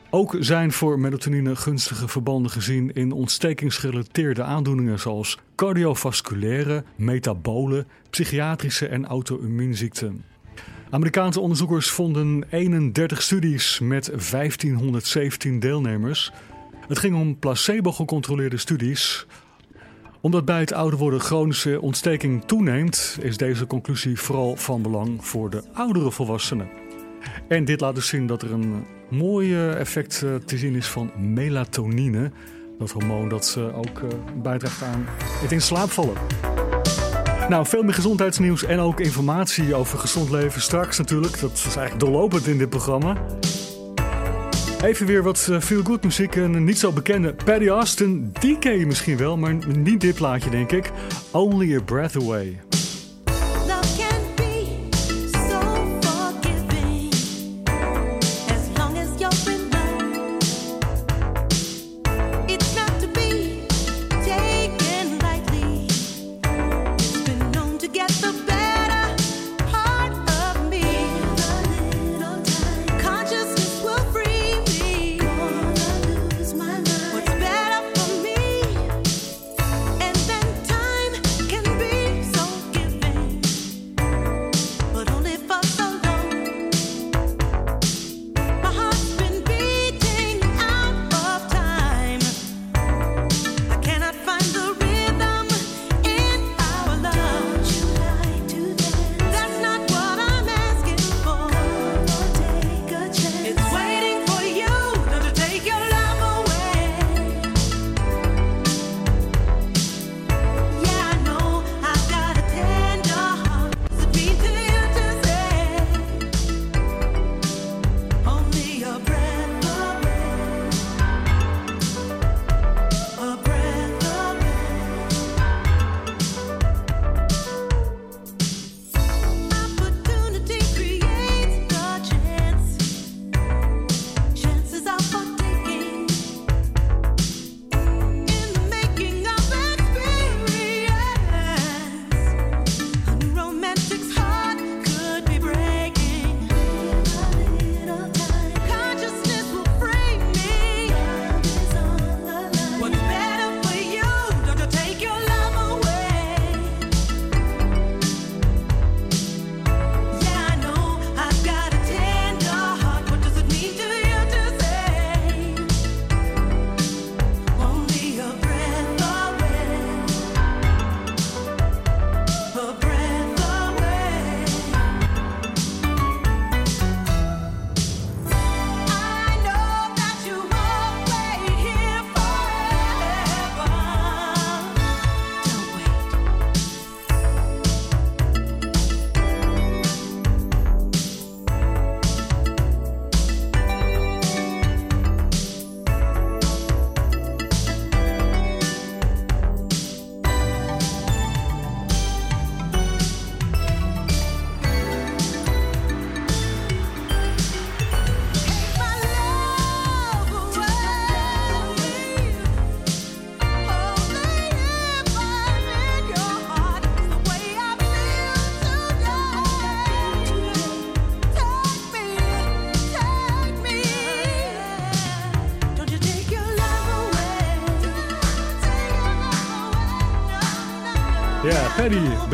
Ook 0.09 0.35
zijn 0.39 0.71
voor 0.71 0.99
melatonine 0.99 1.55
gunstige 1.55 2.07
verbanden 2.07 2.51
gezien 2.51 2.93
in 2.93 3.11
ontstekingsgerelateerde 3.11 4.43
aandoeningen 4.43 4.99
zoals 4.99 5.37
cardiovasculaire, 5.55 6.83
metabole, 6.95 7.85
psychiatrische 8.09 8.87
en 8.87 9.05
auto-immuunziekten. 9.05 10.23
Amerikaanse 10.89 11.39
onderzoekers 11.39 11.89
vonden 11.89 12.43
31 12.49 13.21
studies 13.21 13.79
met 13.79 14.05
1517 14.05 15.59
deelnemers. 15.59 16.31
Het 16.87 16.99
ging 16.99 17.15
om 17.15 17.39
placebo-gecontroleerde 17.39 18.57
studies. 18.57 19.25
Omdat 20.21 20.45
bij 20.45 20.59
het 20.59 20.73
ouder 20.73 20.99
worden 20.99 21.19
chronische 21.19 21.81
ontsteking 21.81 22.45
toeneemt, 22.45 23.17
is 23.21 23.37
deze 23.37 23.67
conclusie 23.67 24.19
vooral 24.19 24.55
van 24.55 24.81
belang 24.81 25.25
voor 25.25 25.49
de 25.49 25.63
oudere 25.73 26.11
volwassenen. 26.11 26.86
En 27.47 27.65
dit 27.65 27.81
laat 27.81 27.95
dus 27.95 28.07
zien 28.07 28.27
dat 28.27 28.41
er 28.41 28.51
een 28.51 28.85
mooi 29.09 29.69
effect 29.69 30.21
eh, 30.23 30.35
te 30.35 30.57
zien 30.57 30.75
is 30.75 30.87
van 30.87 31.11
melatonine. 31.17 32.31
Dat 32.79 32.91
hormoon 32.91 33.29
dat 33.29 33.59
ook 33.73 33.99
eh, 33.99 34.07
bijdraagt 34.41 34.83
aan 34.83 35.05
het 35.17 35.51
in 35.51 35.61
slaap 35.61 35.89
vallen. 35.89 36.15
Nou, 37.49 37.65
veel 37.65 37.83
meer 37.83 37.93
gezondheidsnieuws 37.93 38.63
en 38.63 38.79
ook 38.79 38.99
informatie 38.99 39.75
over 39.75 39.99
gezond 39.99 40.29
leven 40.29 40.61
straks 40.61 40.97
natuurlijk. 40.97 41.39
Dat 41.39 41.51
is 41.51 41.63
eigenlijk 41.63 41.99
doorlopend 41.99 42.47
in 42.47 42.57
dit 42.57 42.69
programma. 42.69 43.17
Even 44.83 45.05
weer 45.05 45.23
wat 45.23 45.47
eh, 45.51 45.59
feel 45.59 45.83
good 45.83 46.03
muziek. 46.03 46.35
Een 46.35 46.63
niet 46.63 46.79
zo 46.79 46.91
bekende 46.91 47.33
Paddy 47.45 47.67
Austin. 47.67 48.31
Die 48.39 48.59
ken 48.59 48.79
je 48.79 48.85
misschien 48.85 49.17
wel, 49.17 49.37
maar 49.37 49.57
niet 49.77 50.01
dit 50.01 50.15
plaatje 50.15 50.49
denk 50.49 50.71
ik. 50.71 50.91
Only 51.31 51.75
a 51.75 51.81
Breath 51.81 52.15
Away. 52.15 52.59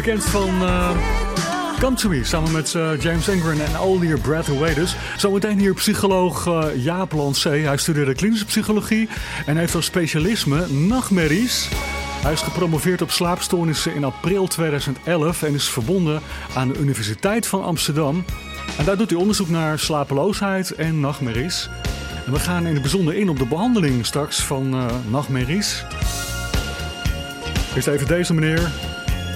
Bekend 0.03 0.25
van 0.25 0.61
uh, 0.61 0.89
Come 1.79 1.95
To 1.95 2.09
Me, 2.09 2.23
samen 2.23 2.51
met 2.51 2.73
uh, 2.73 3.01
James 3.01 3.27
Ingram 3.27 3.59
en 3.59 3.71
Your 3.71 4.19
Breath 4.19 4.49
Away 4.49 4.73
dus. 4.73 4.95
Zometeen 5.17 5.59
hier 5.59 5.73
psycholoog 5.73 6.47
uh, 6.47 6.65
Jaap 6.75 7.11
Lancé. 7.11 7.49
Hij 7.49 7.77
studeerde 7.77 8.13
klinische 8.13 8.45
psychologie 8.45 9.09
en 9.45 9.57
heeft 9.57 9.75
als 9.75 9.85
specialisme 9.85 10.67
nachtmerries. 10.67 11.69
Hij 12.21 12.31
is 12.31 12.41
gepromoveerd 12.41 13.01
op 13.01 13.11
slaapstoornissen 13.11 13.95
in 13.95 14.03
april 14.03 14.47
2011 14.47 15.43
en 15.43 15.53
is 15.53 15.69
verbonden 15.69 16.21
aan 16.55 16.67
de 16.67 16.79
Universiteit 16.79 17.47
van 17.47 17.63
Amsterdam. 17.63 18.25
En 18.77 18.85
daar 18.85 18.97
doet 18.97 19.09
hij 19.09 19.19
onderzoek 19.19 19.49
naar 19.49 19.79
slapeloosheid 19.79 20.71
en 20.71 20.99
nachtmerries. 20.99 21.69
En 22.25 22.31
we 22.31 22.39
gaan 22.39 22.65
in 22.65 22.73
het 22.73 22.81
bijzonder 22.81 23.13
in 23.15 23.29
op 23.29 23.37
de 23.37 23.47
behandeling 23.47 24.05
straks 24.05 24.41
van 24.41 24.75
uh, 24.75 24.85
nachtmerries. 25.09 25.85
Eerst 27.75 27.87
even 27.87 28.07
deze 28.07 28.33
meneer. 28.33 28.92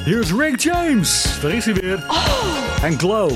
Hier 0.07 0.19
is 0.19 0.31
Rick 0.31 0.59
James. 0.59 1.39
Daar 1.41 1.51
is 1.51 1.65
hij 1.65 1.73
weer. 1.73 2.03
Oh. 2.07 2.83
En 2.83 2.99
Glow. 2.99 3.31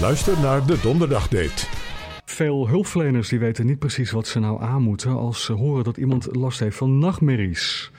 Luister 0.00 0.40
naar 0.40 0.66
de 0.66 0.80
Donderdagdate. 0.82 1.66
Veel 2.24 2.68
hulpverleners 2.68 3.28
die 3.28 3.38
weten 3.38 3.66
niet 3.66 3.78
precies 3.78 4.10
wat 4.10 4.26
ze 4.26 4.38
nou 4.38 4.62
aan 4.62 4.82
moeten 4.82 5.16
als 5.16 5.44
ze 5.44 5.52
horen 5.52 5.84
dat 5.84 5.96
iemand 5.96 6.36
last 6.36 6.60
heeft 6.60 6.76
van 6.76 6.98
nachtmerries. 6.98 7.90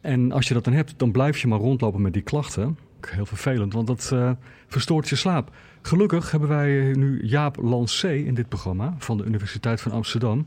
En 0.00 0.32
als 0.32 0.48
je 0.48 0.54
dat 0.54 0.64
dan 0.64 0.72
hebt, 0.72 0.94
dan 0.96 1.10
blijf 1.10 1.38
je 1.38 1.46
maar 1.46 1.58
rondlopen 1.58 2.02
met 2.02 2.12
die 2.12 2.22
klachten. 2.22 2.78
Heel 3.00 3.26
vervelend, 3.26 3.72
want 3.72 3.86
dat 3.86 4.10
eh, 4.12 4.30
verstoort 4.66 5.08
je 5.08 5.16
slaap. 5.16 5.50
Gelukkig 5.82 6.30
hebben 6.30 6.48
wij 6.48 6.92
nu 6.92 7.24
Jaap 7.24 7.56
Lancé 7.56 8.12
in 8.12 8.34
dit 8.34 8.48
programma 8.48 8.94
van 8.98 9.16
de 9.16 9.24
Universiteit 9.24 9.80
van 9.80 9.92
Amsterdam. 9.92 10.46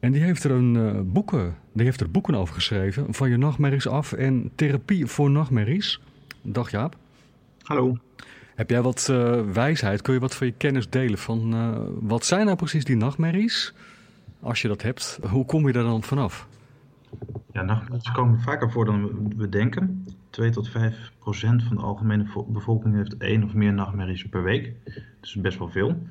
En 0.00 0.12
die 0.12 0.22
heeft 0.22 0.44
er, 0.44 0.50
een, 0.50 0.76
eh, 0.76 1.00
boeken, 1.04 1.56
die 1.72 1.84
heeft 1.84 2.00
er 2.00 2.10
boeken 2.10 2.34
over 2.34 2.54
geschreven, 2.54 3.14
van 3.14 3.30
je 3.30 3.36
nachtmerries 3.36 3.88
af 3.88 4.12
en 4.12 4.50
therapie 4.54 5.06
voor 5.06 5.30
nachtmerries. 5.30 6.00
Dag 6.42 6.70
Jaap. 6.70 6.96
Hallo. 7.62 7.96
Heb 8.54 8.70
jij 8.70 8.82
wat 8.82 9.08
eh, 9.10 9.40
wijsheid? 9.52 10.02
Kun 10.02 10.14
je 10.14 10.20
wat 10.20 10.34
van 10.34 10.46
je 10.46 10.52
kennis 10.52 10.88
delen 10.90 11.18
van 11.18 11.54
eh, 11.54 11.78
wat 12.00 12.24
zijn 12.24 12.44
nou 12.44 12.56
precies 12.56 12.84
die 12.84 12.96
nachtmerries? 12.96 13.74
Als 14.40 14.62
je 14.62 14.68
dat 14.68 14.82
hebt, 14.82 15.18
hoe 15.30 15.44
kom 15.44 15.66
je 15.66 15.72
daar 15.72 15.82
dan 15.82 16.02
vanaf? 16.02 16.46
Ja, 17.52 17.62
nachtmerries 17.62 18.12
komen 18.12 18.40
vaker 18.40 18.70
voor 18.70 18.84
dan 18.84 19.28
we 19.36 19.48
denken. 19.48 20.04
2 20.30 20.50
tot 20.50 20.68
5 20.68 21.12
procent 21.18 21.62
van 21.62 21.76
de 21.76 21.82
algemene 21.82 22.26
vo- 22.26 22.44
bevolking 22.44 22.94
heeft 22.94 23.16
één 23.16 23.44
of 23.44 23.54
meer 23.54 23.72
nachtmerries 23.72 24.28
per 24.28 24.42
week. 24.42 24.72
Dus 25.20 25.34
best 25.34 25.58
wel 25.58 25.68
veel. 25.68 26.02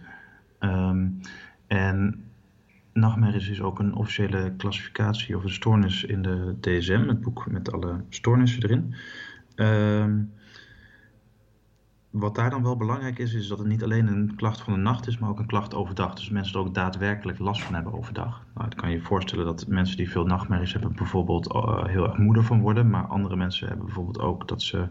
Ehm, 0.59 1.07
en 1.67 2.23
nachtmerries 2.93 3.49
is 3.49 3.61
ook 3.61 3.79
een 3.79 3.93
officiële 3.95 4.53
klassificatie 4.57 5.37
of 5.37 5.43
een 5.43 5.49
stoornis 5.49 6.03
in 6.03 6.21
de 6.21 6.55
DSM, 6.59 7.07
het 7.07 7.21
boek 7.21 7.51
met 7.51 7.71
alle 7.71 8.01
stoornissen 8.09 8.63
erin. 8.63 8.95
Ehm, 9.55 10.11
wat 12.11 12.35
daar 12.35 12.49
dan 12.49 12.63
wel 12.63 12.77
belangrijk 12.77 13.19
is, 13.19 13.33
is 13.33 13.47
dat 13.47 13.57
het 13.57 13.67
niet 13.67 13.83
alleen 13.83 14.07
een 14.07 14.35
klacht 14.35 14.61
van 14.61 14.73
de 14.73 14.79
nacht 14.79 15.07
is, 15.07 15.17
maar 15.17 15.29
ook 15.29 15.39
een 15.39 15.45
klacht 15.45 15.73
overdag. 15.73 16.15
Dus 16.15 16.29
mensen 16.29 16.53
er 16.53 16.59
ook 16.59 16.73
daadwerkelijk 16.73 17.39
last 17.39 17.63
van 17.63 17.73
hebben 17.73 17.93
overdag. 17.93 18.45
Nou, 18.53 18.65
het 18.65 18.75
kan 18.75 18.89
je 18.89 18.95
je 18.95 19.01
voorstellen 19.01 19.45
dat 19.45 19.67
mensen 19.67 19.97
die 19.97 20.09
veel 20.09 20.25
nachtmerries 20.25 20.73
hebben, 20.73 20.95
bijvoorbeeld 20.95 21.53
eh, 21.53 21.85
heel 21.85 22.07
erg 22.07 22.17
moeder 22.17 22.43
van 22.43 22.61
worden. 22.61 22.89
Maar 22.89 23.03
andere 23.03 23.35
mensen 23.35 23.67
hebben 23.67 23.85
bijvoorbeeld 23.85 24.19
ook 24.19 24.47
dat 24.47 24.61
ze 24.61 24.87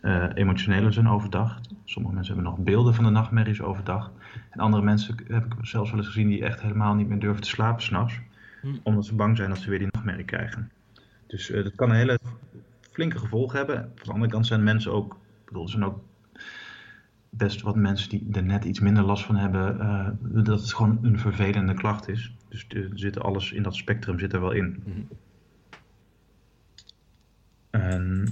eh, 0.00 0.26
emotioneler 0.34 0.92
zijn 0.92 1.08
overdag. 1.08 1.60
Sommige 1.84 2.14
mensen 2.14 2.34
hebben 2.34 2.52
nog 2.52 2.64
beelden 2.64 2.94
van 2.94 3.04
de 3.04 3.10
nachtmerries 3.10 3.62
overdag. 3.62 4.12
En 4.50 4.60
andere 4.60 4.82
mensen 4.82 5.16
heb 5.26 5.44
ik 5.44 5.52
zelfs 5.60 5.90
wel 5.90 5.98
eens 5.98 6.08
gezien 6.08 6.28
die 6.28 6.44
echt 6.44 6.62
helemaal 6.62 6.94
niet 6.94 7.08
meer 7.08 7.18
durven 7.18 7.42
te 7.42 7.48
slapen 7.48 7.82
s'nachts. 7.82 8.20
Omdat 8.82 9.06
ze 9.06 9.14
bang 9.14 9.36
zijn 9.36 9.48
dat 9.48 9.58
ze 9.58 9.70
weer 9.70 9.78
die 9.78 9.88
nachtmerrie 9.90 10.24
krijgen. 10.24 10.70
Dus 11.26 11.50
eh, 11.50 11.62
dat 11.62 11.74
kan 11.74 11.90
een 11.90 11.96
hele 11.96 12.18
flinke 12.80 13.18
gevolgen 13.18 13.58
hebben. 13.58 13.92
Van 13.94 14.06
de 14.06 14.12
andere 14.12 14.30
kant 14.30 14.46
zijn 14.46 14.62
mensen 14.62 14.92
ook, 14.92 15.12
ik 15.12 15.44
bedoel, 15.44 15.68
zijn 15.68 15.84
ook 15.84 15.98
best 17.36 17.62
wat 17.62 17.76
mensen 17.76 18.08
die 18.08 18.26
er 18.32 18.42
net 18.42 18.64
iets 18.64 18.80
minder 18.80 19.04
last 19.04 19.24
van 19.24 19.36
hebben, 19.36 19.80
eh, 19.80 20.08
dat 20.20 20.60
het 20.60 20.74
gewoon 20.74 20.98
een 21.02 21.18
vervelende 21.18 21.74
klacht 21.74 22.08
is. 22.08 22.34
Dus 22.48 22.66
er 22.68 22.90
zit 22.94 23.20
alles 23.20 23.52
in 23.52 23.62
dat 23.62 23.74
spectrum 23.74 24.18
zit 24.18 24.32
er 24.32 24.40
wel 24.40 24.52
in. 24.52 24.82
En 27.70 28.26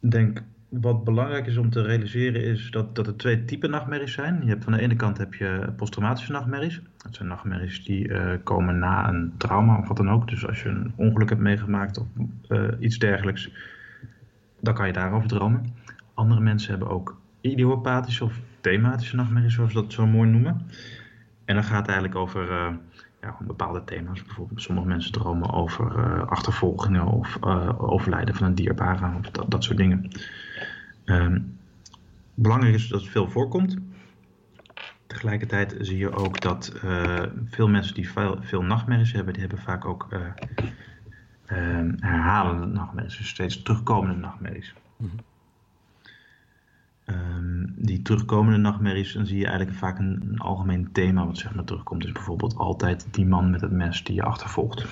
ik 0.00 0.10
denk 0.10 0.42
wat 0.68 1.04
belangrijk 1.04 1.46
is 1.46 1.56
om 1.56 1.70
te 1.70 1.82
realiseren 1.82 2.44
is 2.44 2.70
dat, 2.70 2.94
dat 2.94 3.06
er 3.06 3.16
twee 3.16 3.44
typen 3.44 3.70
nachtmerries 3.70 4.12
zijn. 4.12 4.40
Je 4.42 4.48
hebt 4.48 4.64
van 4.64 4.72
de 4.72 4.80
ene 4.80 4.96
kant 4.96 5.18
heb 5.18 5.34
je 5.34 5.72
posttraumatische 5.76 6.32
nachtmerries. 6.32 6.80
Dat 6.96 7.14
zijn 7.14 7.28
nachtmerries 7.28 7.84
die 7.84 8.08
eh, 8.08 8.38
komen 8.42 8.78
na 8.78 9.08
een 9.08 9.32
trauma 9.36 9.78
of 9.78 9.88
wat 9.88 9.96
dan 9.96 10.10
ook. 10.10 10.28
Dus 10.28 10.46
als 10.46 10.62
je 10.62 10.68
een 10.68 10.92
ongeluk 10.96 11.28
hebt 11.28 11.40
meegemaakt 11.40 11.98
of 11.98 12.06
eh, 12.48 12.68
iets 12.78 12.98
dergelijks, 12.98 13.50
dan 14.60 14.74
kan 14.74 14.86
je 14.86 14.92
daarover 14.92 15.28
dromen. 15.28 15.74
Andere 16.14 16.40
mensen 16.40 16.70
hebben 16.70 16.88
ook 16.88 17.20
idiopathische 17.40 18.24
of 18.24 18.40
thematische 18.60 19.16
nachtmerries, 19.16 19.54
zoals 19.54 19.72
we 19.72 19.80
dat 19.80 19.92
zo 19.92 20.06
mooi 20.06 20.30
noemen. 20.30 20.66
En 21.44 21.54
dan 21.54 21.64
gaat 21.64 21.78
het 21.78 21.86
eigenlijk 21.86 22.16
over 22.16 22.50
eh, 22.50 22.74
ja, 23.20 23.36
bepaalde 23.40 23.84
thema's. 23.84 24.22
Bijvoorbeeld 24.24 24.62
sommige 24.62 24.86
mensen 24.86 25.12
dromen 25.12 25.52
over 25.52 25.98
eh, 25.98 26.26
achtervolgingen 26.26 27.06
of 27.06 27.38
eh, 27.40 27.82
overlijden 27.82 28.34
van 28.34 28.46
een 28.46 28.54
dierbare 28.54 29.16
of 29.18 29.30
dat, 29.30 29.50
dat 29.50 29.64
soort 29.64 29.76
dingen. 29.76 30.08
Ehm, 31.04 31.40
belangrijk 32.34 32.74
is 32.74 32.88
dat 32.88 33.00
het 33.00 33.10
veel 33.10 33.30
voorkomt. 33.30 33.76
Tegelijkertijd 35.06 35.76
zie 35.80 35.98
je 35.98 36.16
ook 36.16 36.40
dat 36.40 36.72
veel 37.44 37.68
mensen 37.68 37.94
die 37.94 38.10
veel, 38.40 38.62
nachtmerries 38.62 39.12
hebben, 39.12 39.32
die 39.32 39.42
hebben 39.42 39.60
vaak 39.60 39.84
ook 39.84 40.06
eh, 40.10 40.20
ehm, 41.46 41.92
herhalende 41.98 42.66
nachtmerries, 42.66 43.16
dus 43.16 43.28
steeds 43.28 43.62
terugkomende 43.62 44.20
nachtmerries. 44.20 44.74
Ehm, 47.04 47.66
die 47.76 48.02
terugkomende 48.02 48.58
nachtmerries, 48.58 49.12
dan 49.12 49.26
zie 49.26 49.38
je 49.38 49.46
eigenlijk 49.46 49.78
vaak 49.78 49.98
een, 49.98 50.22
een 50.30 50.38
algemeen 50.38 50.92
thema 50.92 51.26
wat 51.26 51.38
zeg 51.38 51.54
maar 51.54 51.64
terugkomt. 51.64 52.02
Dus 52.02 52.12
bijvoorbeeld 52.12 52.56
altijd 52.56 53.06
die 53.10 53.26
man 53.26 53.50
met 53.50 53.60
het 53.60 53.70
mes 53.70 54.04
die 54.04 54.14
je 54.14 54.22
achtervolgt. 54.22 54.86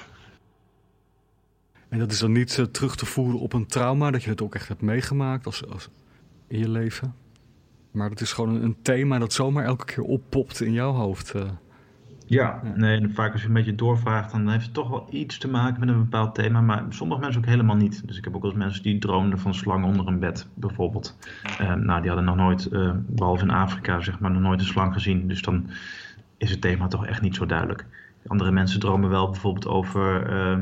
En 1.88 1.98
dat 1.98 2.12
is 2.12 2.18
dan 2.18 2.32
niet 2.32 2.58
eh, 2.58 2.64
terug 2.64 2.96
te 2.96 3.06
voeren 3.06 3.40
op 3.40 3.52
een 3.52 3.66
trauma, 3.66 4.10
dat 4.10 4.22
je 4.22 4.30
het 4.30 4.42
ook 4.42 4.54
echt 4.54 4.68
hebt 4.68 4.80
meegemaakt 4.80 5.46
als, 5.46 5.66
als 5.66 5.88
in 6.46 6.58
je 6.58 6.68
leven. 6.68 7.14
Maar 7.90 8.08
dat 8.08 8.20
is 8.20 8.32
gewoon 8.32 8.54
een, 8.54 8.62
een 8.62 8.76
thema 8.82 9.18
dat 9.18 9.32
zomaar 9.32 9.64
elke 9.64 9.84
keer 9.84 10.02
oppopt 10.02 10.60
in 10.60 10.72
jouw 10.72 10.92
hoofd. 10.92 11.34
eh. 11.34 11.50
Ja, 12.32 12.60
nee, 12.74 13.00
en 13.00 13.14
vaak 13.14 13.32
als 13.32 13.40
je 13.40 13.46
een 13.46 13.52
beetje 13.54 13.74
doorvraagt, 13.74 14.30
dan 14.30 14.48
heeft 14.48 14.64
het 14.64 14.74
toch 14.74 14.88
wel 14.88 15.06
iets 15.10 15.38
te 15.38 15.48
maken 15.48 15.80
met 15.80 15.88
een 15.88 15.98
bepaald 15.98 16.34
thema. 16.34 16.60
Maar 16.60 16.84
sommige 16.88 17.20
mensen 17.20 17.40
ook 17.40 17.46
helemaal 17.46 17.76
niet. 17.76 18.06
Dus 18.06 18.16
ik 18.16 18.24
heb 18.24 18.34
ook 18.34 18.42
wel 18.42 18.50
eens 18.50 18.60
mensen 18.60 18.82
die 18.82 18.98
droomden 18.98 19.38
van 19.38 19.54
slangen 19.54 19.88
onder 19.88 20.06
een 20.06 20.18
bed, 20.18 20.48
bijvoorbeeld. 20.54 21.18
Eh, 21.58 21.74
nou, 21.74 22.00
die 22.00 22.10
hadden 22.10 22.24
nog 22.24 22.36
nooit, 22.36 22.66
eh, 22.66 22.90
behalve 23.06 23.42
in 23.42 23.50
Afrika, 23.50 24.00
zeg 24.00 24.20
maar, 24.20 24.30
nog 24.30 24.42
nooit 24.42 24.60
een 24.60 24.66
slang 24.66 24.92
gezien. 24.92 25.28
Dus 25.28 25.42
dan 25.42 25.70
is 26.36 26.50
het 26.50 26.60
thema 26.60 26.86
toch 26.88 27.06
echt 27.06 27.20
niet 27.22 27.34
zo 27.34 27.46
duidelijk. 27.46 27.86
Andere 28.26 28.50
mensen 28.50 28.80
dromen 28.80 29.10
wel 29.10 29.30
bijvoorbeeld 29.30 29.66
over 29.66 30.26
eh, 30.26 30.58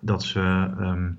dat 0.00 0.22
ze, 0.22 0.70
ehm, 0.78 1.10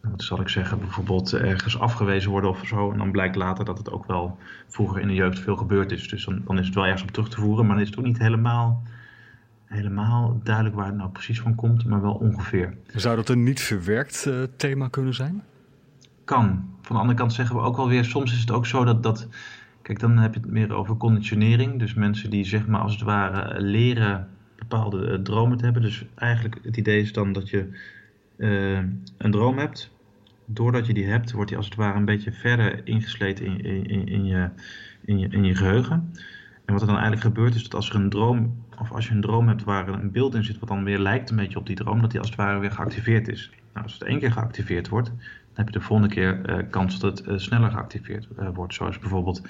wat 0.00 0.22
zal 0.22 0.40
ik 0.40 0.48
zeggen, 0.48 0.78
bijvoorbeeld 0.78 1.32
ergens 1.32 1.78
afgewezen 1.78 2.30
worden 2.30 2.50
of 2.50 2.66
zo. 2.66 2.92
En 2.92 2.98
dan 2.98 3.10
blijkt 3.10 3.36
later 3.36 3.64
dat 3.64 3.78
het 3.78 3.90
ook 3.90 4.06
wel 4.06 4.38
vroeger 4.68 5.00
in 5.00 5.08
de 5.08 5.14
jeugd 5.14 5.38
veel 5.38 5.56
gebeurd 5.56 5.92
is. 5.92 6.08
Dus 6.08 6.24
dan, 6.24 6.42
dan 6.46 6.58
is 6.58 6.66
het 6.66 6.74
wel 6.74 6.84
ergens 6.84 7.02
op 7.02 7.10
terug 7.10 7.28
te 7.28 7.40
voeren, 7.40 7.66
maar 7.66 7.74
dan 7.74 7.84
is 7.84 7.90
het 7.90 7.98
ook 7.98 8.04
niet 8.04 8.18
helemaal 8.18 8.82
helemaal 9.72 10.40
duidelijk 10.42 10.74
waar 10.74 10.86
het 10.86 10.96
nou 10.96 11.10
precies 11.10 11.40
van 11.40 11.54
komt, 11.54 11.84
maar 11.84 12.02
wel 12.02 12.14
ongeveer. 12.14 12.76
Zou 12.86 13.16
dat 13.16 13.28
een 13.28 13.42
niet 13.42 13.60
verwerkt 13.60 14.26
eh, 14.26 14.42
thema 14.56 14.88
kunnen 14.88 15.14
zijn? 15.14 15.42
Kan. 16.24 16.70
Van 16.82 16.96
de 16.96 17.00
andere 17.02 17.18
kant 17.18 17.32
zeggen 17.32 17.56
we 17.56 17.62
ook 17.62 17.76
wel 17.76 17.88
weer, 17.88 18.04
soms 18.04 18.32
is 18.32 18.40
het 18.40 18.50
ook 18.50 18.66
zo 18.66 18.84
dat, 18.84 19.02
dat 19.02 19.28
kijk, 19.82 20.00
dan 20.00 20.18
heb 20.18 20.34
je 20.34 20.40
het 20.40 20.50
meer 20.50 20.74
over 20.74 20.96
conditionering. 20.96 21.78
Dus 21.78 21.94
mensen 21.94 22.30
die 22.30 22.44
zeg 22.44 22.66
maar 22.66 22.80
als 22.80 22.92
het 22.92 23.02
ware 23.02 23.60
leren 23.60 24.28
bepaalde 24.56 25.10
eh, 25.10 25.18
dromen 25.18 25.58
te 25.58 25.64
hebben. 25.64 25.82
Dus 25.82 26.04
eigenlijk 26.14 26.58
het 26.62 26.76
idee 26.76 27.00
is 27.00 27.12
dan 27.12 27.32
dat 27.32 27.48
je 27.48 27.68
eh, 28.36 28.78
een 29.18 29.30
droom 29.30 29.58
hebt. 29.58 29.90
Doordat 30.44 30.86
je 30.86 30.94
die 30.94 31.06
hebt, 31.06 31.32
wordt 31.32 31.48
die 31.48 31.56
als 31.56 31.66
het 31.66 31.76
ware 31.76 31.98
een 31.98 32.04
beetje 32.04 32.32
verder 32.32 32.80
ingesleten 32.86 33.46
in, 33.46 33.60
in, 33.64 33.86
in, 33.86 34.08
in 34.08 34.24
je, 34.24 34.48
in, 35.04 35.18
je, 35.18 35.28
in 35.28 35.44
je 35.44 35.54
geheugen. 35.54 36.10
En 36.64 36.72
wat 36.72 36.80
er 36.80 36.86
dan 36.86 36.96
eigenlijk 36.96 37.26
gebeurt 37.26 37.54
is 37.54 37.62
dat 37.62 37.74
als 37.74 37.90
er 37.90 37.94
een 37.94 38.10
droom, 38.10 38.64
of 38.82 38.92
als 38.92 39.06
je 39.08 39.14
een 39.14 39.20
droom 39.20 39.48
hebt 39.48 39.64
waar 39.64 39.88
een 39.88 40.10
beeld 40.10 40.34
in 40.34 40.44
zit 40.44 40.58
wat 40.58 40.68
dan 40.68 40.84
weer 40.84 40.98
lijkt 40.98 41.30
een 41.30 41.36
beetje 41.36 41.58
op 41.58 41.66
die 41.66 41.76
droom, 41.76 42.00
dat 42.00 42.10
die 42.10 42.20
als 42.20 42.28
het 42.28 42.38
ware 42.38 42.58
weer 42.58 42.72
geactiveerd 42.72 43.28
is. 43.28 43.50
Nou, 43.72 43.84
als 43.84 43.92
het 43.92 44.02
één 44.02 44.18
keer 44.18 44.32
geactiveerd 44.32 44.88
wordt, 44.88 45.08
dan 45.08 45.64
heb 45.64 45.66
je 45.66 45.72
de 45.72 45.84
volgende 45.84 46.14
keer 46.14 46.44
eh, 46.44 46.70
kans 46.70 46.98
dat 46.98 47.18
het 47.18 47.28
eh, 47.28 47.38
sneller 47.38 47.70
geactiveerd 47.70 48.28
eh, 48.36 48.48
wordt. 48.54 48.74
Zoals 48.74 48.98
bijvoorbeeld 48.98 49.42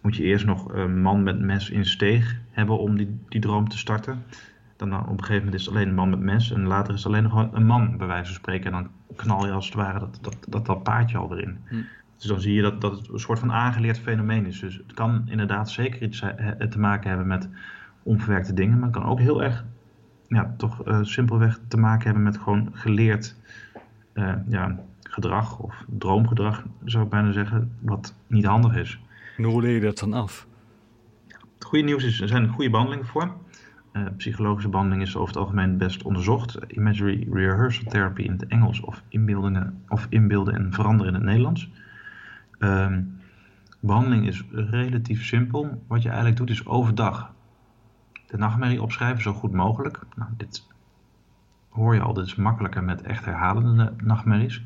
moet 0.00 0.16
je 0.16 0.22
eerst 0.22 0.46
nog 0.46 0.72
een 0.72 1.00
man 1.00 1.22
met 1.22 1.40
mes 1.40 1.70
in 1.70 1.84
steeg 1.84 2.36
hebben 2.50 2.78
om 2.78 2.96
die, 2.96 3.18
die 3.28 3.40
droom 3.40 3.68
te 3.68 3.78
starten. 3.78 4.22
Dan 4.76 5.00
op 5.00 5.08
een 5.08 5.18
gegeven 5.18 5.36
moment 5.36 5.54
is 5.54 5.66
het 5.66 5.74
alleen 5.74 5.88
een 5.88 5.94
man 5.94 6.10
met 6.10 6.20
mes 6.20 6.52
en 6.52 6.66
later 6.66 6.94
is 6.94 7.04
het 7.04 7.12
alleen 7.12 7.22
nog 7.22 7.52
een 7.52 7.66
man 7.66 7.96
bij 7.96 8.06
wijze 8.06 8.24
van 8.24 8.34
spreken. 8.34 8.72
En 8.72 8.82
dan 8.82 8.90
knal 9.16 9.46
je 9.46 9.52
als 9.52 9.66
het 9.66 9.74
ware 9.74 9.98
dat, 9.98 10.18
dat, 10.20 10.36
dat, 10.48 10.66
dat 10.66 10.82
paardje 10.82 11.18
al 11.18 11.32
erin. 11.32 11.58
Hm. 11.68 11.74
Dus 12.16 12.26
dan 12.26 12.40
zie 12.40 12.54
je 12.54 12.62
dat, 12.62 12.80
dat 12.80 12.98
het 12.98 13.08
een 13.08 13.18
soort 13.18 13.38
van 13.38 13.52
aangeleerd 13.52 13.98
fenomeen 13.98 14.46
is. 14.46 14.60
Dus 14.60 14.76
het 14.76 14.92
kan 14.94 15.22
inderdaad 15.26 15.70
zeker 15.70 16.02
iets 16.02 16.18
te 16.68 16.78
maken 16.78 17.08
hebben 17.08 17.26
met 17.26 17.48
onverwerkte 18.06 18.52
dingen. 18.52 18.78
Maar 18.78 18.88
het 18.88 18.96
kan 18.96 19.06
ook 19.06 19.20
heel 19.20 19.42
erg, 19.42 19.64
ja, 20.28 20.54
toch 20.56 20.84
eh, 20.84 20.98
simpelweg 21.02 21.60
te 21.68 21.76
maken 21.76 22.04
hebben 22.04 22.22
met 22.22 22.38
gewoon 22.38 22.68
geleerd 22.72 23.36
eh, 24.12 24.32
ja, 24.48 24.78
gedrag 25.02 25.58
of 25.58 25.84
droomgedrag, 25.98 26.64
zou 26.84 27.04
ik 27.04 27.10
bijna 27.10 27.32
zeggen, 27.32 27.72
wat 27.80 28.14
niet 28.26 28.44
handig 28.44 28.76
is. 28.76 29.00
En 29.36 29.44
hoe 29.44 29.62
leer 29.62 29.74
je 29.74 29.80
dat 29.80 29.98
dan 29.98 30.12
af? 30.12 30.46
Het 31.54 31.64
goede 31.64 31.84
nieuws 31.84 32.04
is, 32.04 32.20
er 32.20 32.28
zijn 32.28 32.48
goede 32.48 32.70
behandelingen 32.70 33.06
voor. 33.06 33.34
Eh, 33.92 34.02
psychologische 34.16 34.68
behandeling 34.68 35.02
is 35.02 35.16
over 35.16 35.28
het 35.28 35.36
algemeen 35.36 35.78
best 35.78 36.02
onderzocht. 36.02 36.58
Imagery 36.66 37.26
Rehearsal 37.32 37.84
Therapy 37.90 38.22
in 38.22 38.30
het 38.30 38.46
Engels 38.46 38.80
of 38.80 39.02
inbeeldingen 39.08 39.82
of 39.88 40.06
inbeelden 40.08 40.54
en 40.54 40.72
veranderen 40.72 41.12
in 41.12 41.18
het 41.18 41.28
Nederlands. 41.28 41.70
Ehm, 42.58 43.02
behandeling 43.80 44.26
is 44.26 44.44
relatief 44.50 45.24
simpel. 45.24 45.82
Wat 45.86 46.02
je 46.02 46.08
eigenlijk 46.08 46.38
doet 46.38 46.50
is 46.50 46.66
overdag 46.66 47.34
de 48.26 48.36
nachtmerrie 48.36 48.82
opschrijven 48.82 49.22
zo 49.22 49.32
goed 49.32 49.52
mogelijk. 49.52 50.00
Nou, 50.16 50.30
dit 50.36 50.66
hoor 51.68 51.94
je 51.94 52.00
al, 52.00 52.12
dit 52.12 52.26
is 52.26 52.34
makkelijker 52.34 52.84
met 52.84 53.02
echt 53.02 53.24
herhalende 53.24 53.92
nachtmerries. 54.02 54.54
Je 54.54 54.62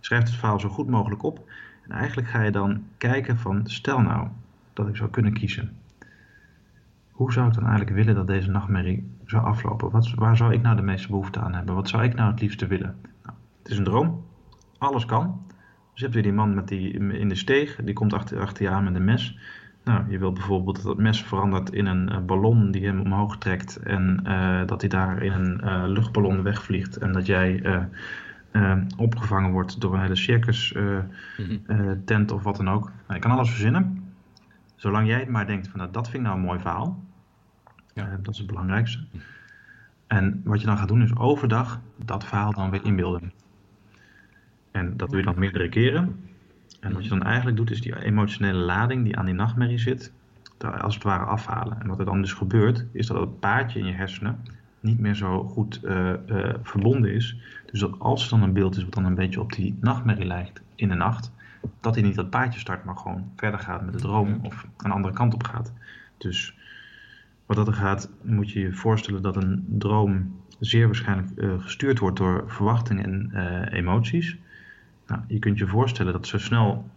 schrijft 0.00 0.28
het 0.28 0.36
verhaal 0.36 0.60
zo 0.60 0.68
goed 0.68 0.88
mogelijk 0.88 1.22
op. 1.22 1.48
En 1.82 1.90
eigenlijk 1.90 2.28
ga 2.28 2.42
je 2.42 2.50
dan 2.50 2.84
kijken 2.98 3.38
van, 3.38 3.66
stel 3.66 4.00
nou 4.00 4.28
dat 4.72 4.88
ik 4.88 4.96
zou 4.96 5.10
kunnen 5.10 5.32
kiezen. 5.32 5.76
Hoe 7.10 7.32
zou 7.32 7.48
ik 7.48 7.54
dan 7.54 7.66
eigenlijk 7.66 7.96
willen 7.96 8.14
dat 8.14 8.26
deze 8.26 8.50
nachtmerrie 8.50 9.10
zou 9.24 9.44
aflopen? 9.44 9.90
Wat, 9.90 10.14
waar 10.14 10.36
zou 10.36 10.52
ik 10.52 10.62
nou 10.62 10.76
de 10.76 10.82
meeste 10.82 11.08
behoefte 11.08 11.40
aan 11.40 11.54
hebben? 11.54 11.74
Wat 11.74 11.88
zou 11.88 12.04
ik 12.04 12.14
nou 12.14 12.30
het 12.30 12.40
liefste 12.40 12.66
willen? 12.66 12.96
Nou, 13.22 13.36
het 13.62 13.70
is 13.72 13.78
een 13.78 13.84
droom. 13.84 14.24
Alles 14.78 15.04
kan. 15.04 15.44
Dus 15.46 15.58
je 15.94 16.02
hebt 16.02 16.14
weer 16.14 16.22
die 16.22 16.32
man 16.32 16.54
met 16.54 16.68
die, 16.68 16.90
in 16.92 17.28
de 17.28 17.34
steeg. 17.34 17.76
Die 17.84 17.94
komt 17.94 18.12
achter, 18.12 18.40
achter 18.40 18.62
je 18.62 18.70
aan 18.70 18.84
met 18.84 18.94
een 18.94 19.04
mes. 19.04 19.38
Nou, 19.86 20.10
je 20.10 20.18
wilt 20.18 20.34
bijvoorbeeld 20.34 20.76
dat 20.76 20.84
het 20.84 20.98
mes 20.98 21.22
verandert 21.22 21.70
in 21.72 21.86
een 21.86 22.12
uh, 22.12 22.18
ballon 22.18 22.70
die 22.70 22.86
hem 22.86 23.00
omhoog 23.00 23.38
trekt. 23.38 23.76
En 23.76 24.20
uh, 24.26 24.66
dat 24.66 24.80
hij 24.80 24.90
daar 24.90 25.22
in 25.22 25.32
een 25.32 25.60
uh, 25.64 25.84
luchtballon 25.86 26.42
wegvliegt. 26.42 26.96
En 26.96 27.12
dat 27.12 27.26
jij 27.26 27.62
opgevangen 28.96 29.50
wordt 29.50 29.80
door 29.80 29.94
een 29.94 30.00
hele 30.00 30.16
circus 30.16 30.72
mm-hmm. 30.72 32.04
tent 32.04 32.32
of 32.32 32.42
wat 32.42 32.56
dan 32.56 32.70
ook. 32.70 32.84
Nou, 32.84 33.14
je 33.14 33.18
kan 33.18 33.30
alles 33.30 33.50
verzinnen. 33.50 34.12
Zolang 34.76 35.06
jij 35.06 35.18
het 35.18 35.28
maar 35.28 35.46
denkt 35.46 35.68
van 35.68 35.78
nou, 35.78 35.92
dat 35.92 36.04
vind 36.04 36.16
ik 36.16 36.28
nou 36.28 36.36
een 36.36 36.46
mooi 36.46 36.60
verhaal. 36.60 37.04
Ja. 37.94 38.18
dat 38.22 38.32
is 38.32 38.38
het 38.38 38.46
belangrijkste. 38.46 39.04
En 40.06 40.40
wat 40.44 40.60
je 40.60 40.66
dan 40.66 40.78
gaat 40.78 40.88
doen 40.88 41.02
is 41.02 41.16
overdag 41.16 41.80
dat 42.04 42.24
verhaal 42.24 42.52
dan 42.52 42.70
weer 42.70 42.84
inbeelden. 42.84 43.32
En 44.70 44.96
dat 44.96 45.08
doe 45.08 45.18
je 45.18 45.24
dan 45.24 45.38
meerdere 45.38 45.68
keren. 45.68 46.20
En 46.80 46.92
wat 46.92 47.02
je 47.02 47.08
dan 47.08 47.22
eigenlijk 47.22 47.56
doet, 47.56 47.70
is 47.70 47.80
die 47.80 48.02
emotionele 48.02 48.58
lading 48.58 49.04
die 49.04 49.16
aan 49.16 49.24
die 49.24 49.34
nachtmerrie 49.34 49.78
zit, 49.78 50.12
als 50.80 50.94
het 50.94 51.04
ware 51.04 51.24
afhalen. 51.24 51.80
En 51.80 51.88
wat 51.88 51.98
er 51.98 52.04
dan 52.04 52.20
dus 52.20 52.32
gebeurt, 52.32 52.86
is 52.92 53.06
dat 53.06 53.20
het 53.20 53.40
paadje 53.40 53.78
in 53.78 53.86
je 53.86 53.92
hersenen 53.92 54.38
niet 54.80 54.98
meer 54.98 55.14
zo 55.14 55.44
goed 55.44 55.80
uh, 55.84 56.12
uh, 56.26 56.54
verbonden 56.62 57.14
is. 57.14 57.36
Dus 57.70 57.80
dat 57.80 57.98
als 57.98 58.24
er 58.24 58.30
dan 58.30 58.42
een 58.42 58.52
beeld 58.52 58.76
is 58.76 58.82
wat 58.82 58.94
dan 58.94 59.04
een 59.04 59.14
beetje 59.14 59.40
op 59.40 59.52
die 59.52 59.78
nachtmerrie 59.80 60.26
lijkt 60.26 60.62
in 60.74 60.88
de 60.88 60.94
nacht, 60.94 61.32
dat 61.80 61.94
hij 61.94 62.04
niet 62.04 62.14
dat 62.14 62.30
paadje 62.30 62.60
start, 62.60 62.84
maar 62.84 62.96
gewoon 62.96 63.30
verder 63.36 63.60
gaat 63.60 63.84
met 63.84 63.92
de 63.92 64.00
droom 64.00 64.38
of 64.42 64.66
een 64.76 64.90
andere 64.90 65.14
kant 65.14 65.34
op 65.34 65.44
gaat. 65.44 65.72
Dus 66.18 66.54
wat 67.46 67.56
dat 67.56 67.66
er 67.66 67.74
gaat, 67.74 68.10
moet 68.22 68.50
je 68.50 68.60
je 68.60 68.72
voorstellen 68.72 69.22
dat 69.22 69.36
een 69.36 69.64
droom 69.68 70.40
zeer 70.58 70.86
waarschijnlijk 70.86 71.28
uh, 71.36 71.62
gestuurd 71.62 71.98
wordt 71.98 72.16
door 72.16 72.44
verwachtingen 72.46 73.30
en 73.32 73.68
emoties. 73.72 74.36
Nou, 75.06 75.20
je 75.26 75.38
kunt 75.38 75.58
je 75.58 75.66
voorstellen 75.66 76.12
dat 76.12 76.26
zo 76.26 76.38
snel 76.38 76.90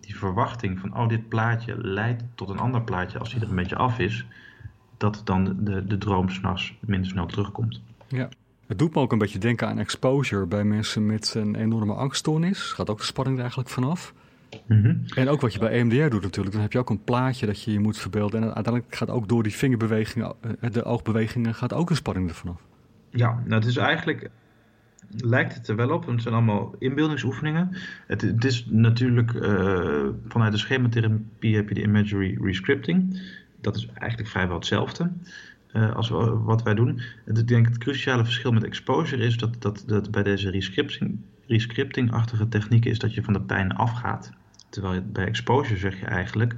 die 0.00 0.16
verwachting 0.16 0.78
van, 0.78 0.96
oh, 0.96 1.08
dit 1.08 1.28
plaatje 1.28 1.74
leidt 1.78 2.22
tot 2.34 2.48
een 2.48 2.58
ander 2.58 2.82
plaatje 2.82 3.18
als 3.18 3.30
die 3.32 3.40
er 3.40 3.48
een 3.48 3.54
beetje 3.54 3.76
af 3.76 3.98
is, 3.98 4.26
dat 4.96 5.20
dan 5.24 5.56
de, 5.60 5.84
de 5.84 5.98
droom 5.98 6.28
s'nachts 6.28 6.74
minder 6.80 7.10
snel 7.10 7.26
terugkomt. 7.26 7.80
Ja. 8.08 8.28
Het 8.66 8.78
doet 8.78 8.94
me 8.94 9.00
ook 9.00 9.12
een 9.12 9.18
beetje 9.18 9.38
denken 9.38 9.68
aan 9.68 9.78
exposure 9.78 10.46
bij 10.46 10.64
mensen 10.64 11.06
met 11.06 11.34
een 11.34 11.54
enorme 11.54 11.94
angststoornis. 11.94 12.60
Gaat 12.60 12.90
ook 12.90 12.98
de 12.98 13.04
spanning 13.04 13.36
er 13.36 13.42
eigenlijk 13.42 13.70
vanaf. 13.70 14.14
Mm 14.66 14.82
-hmm. 14.82 15.02
En 15.14 15.28
ook 15.28 15.40
wat 15.40 15.52
je 15.52 15.58
bij 15.58 15.70
EMDR 15.70 16.08
doet 16.08 16.22
natuurlijk. 16.22 16.54
Dan 16.54 16.62
heb 16.62 16.72
je 16.72 16.78
ook 16.78 16.90
een 16.90 17.04
plaatje 17.04 17.46
dat 17.46 17.62
je 17.62 17.72
je 17.72 17.80
moet 17.80 17.98
verbeelden. 17.98 18.42
En 18.42 18.54
uiteindelijk 18.54 18.94
gaat 18.94 19.10
ook 19.10 19.28
door 19.28 19.42
die 19.42 19.54
vingerbewegingen, 19.54 20.34
de 20.60 20.84
oogbewegingen, 20.84 21.54
gaat 21.54 21.72
ook 21.72 21.90
een 21.90 21.96
spanning 21.96 22.28
er 22.28 22.34
vanaf. 22.34 22.60
Ja, 23.10 23.42
nou 23.44 23.54
het 23.54 23.66
is 23.66 23.76
eigenlijk 23.76 24.30
lijkt 25.16 25.54
het 25.54 25.68
er 25.68 25.76
wel 25.76 25.90
op. 25.90 26.06
Het 26.06 26.22
zijn 26.22 26.34
allemaal 26.34 26.74
inbeeldingsoefeningen. 26.78 27.76
Het, 28.06 28.20
het 28.20 28.44
is 28.44 28.66
natuurlijk 28.66 29.32
uh, 29.32 30.06
vanuit 30.28 30.52
de 30.52 30.58
schematherapie 30.58 31.56
heb 31.56 31.68
je 31.68 31.74
de 31.74 31.82
imagery 31.82 32.38
rescripting. 32.40 33.20
Dat 33.60 33.76
is 33.76 33.88
eigenlijk 33.94 34.30
vrijwel 34.30 34.56
hetzelfde 34.56 35.10
uh, 35.72 35.94
als 35.94 36.08
we, 36.08 36.38
wat 36.38 36.62
wij 36.62 36.74
doen. 36.74 37.00
En 37.24 37.36
ik 37.36 37.48
denk 37.48 37.66
het 37.66 37.78
cruciale 37.78 38.24
verschil 38.24 38.52
met 38.52 38.64
exposure 38.64 39.24
is 39.24 39.36
dat, 39.36 39.62
dat, 39.62 39.84
dat 39.86 40.10
bij 40.10 40.22
deze 40.22 40.50
rescripting, 40.50 41.18
rescripting-achtige 41.46 42.48
technieken 42.48 42.90
is 42.90 42.98
dat 42.98 43.14
je 43.14 43.22
van 43.22 43.32
de 43.32 43.40
pijn 43.40 43.72
afgaat. 43.72 44.32
Terwijl 44.68 44.94
je, 44.94 45.00
bij 45.00 45.26
exposure 45.26 45.78
zeg 45.78 46.00
je 46.00 46.06
eigenlijk, 46.06 46.56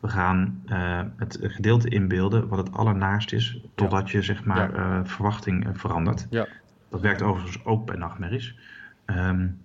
we 0.00 0.08
gaan 0.08 0.62
uh, 0.66 1.00
het 1.16 1.38
gedeelte 1.40 1.88
inbeelden 1.88 2.48
wat 2.48 2.58
het 2.58 2.72
allernaast 2.72 3.32
is, 3.32 3.60
totdat 3.74 4.10
ja. 4.10 4.18
je 4.18 4.24
zeg 4.24 4.44
maar 4.44 4.74
ja. 4.74 5.04
verwachting 5.06 5.68
verandert. 5.72 6.26
Ja. 6.30 6.46
Dat 6.92 7.00
werkt 7.00 7.22
overigens 7.22 7.64
ook 7.64 7.86
bij 7.86 7.96
nachtmerries. 7.96 8.58
Um, 9.06 9.62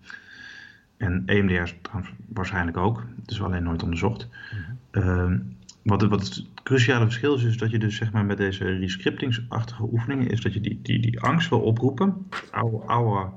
en 0.97 1.23
EMDR 1.25 1.73
waarschijnlijk 2.27 2.77
ook. 2.77 3.05
Het 3.21 3.31
is 3.31 3.41
alleen 3.41 3.63
nooit 3.63 3.83
onderzocht. 3.83 4.29
Mm-hmm. 4.91 5.19
Um, 5.19 5.57
wat, 5.83 6.01
wat 6.01 6.21
het 6.21 6.45
cruciale 6.63 7.05
verschil 7.05 7.35
is, 7.35 7.43
is 7.43 7.57
dat 7.57 7.71
je 7.71 7.79
dus 7.79 7.95
zeg 7.95 8.11
maar 8.11 8.25
met 8.25 8.37
deze 8.37 8.63
rescriptingsachtige 8.63 9.83
oefeningen, 9.83 10.29
is 10.29 10.41
dat 10.41 10.53
je 10.53 10.59
die, 10.59 10.79
die, 10.81 10.99
die 10.99 11.21
angst 11.21 11.49
wil 11.49 11.61
oproepen, 11.61 12.27
oude, 12.51 12.77
oude 12.77 13.29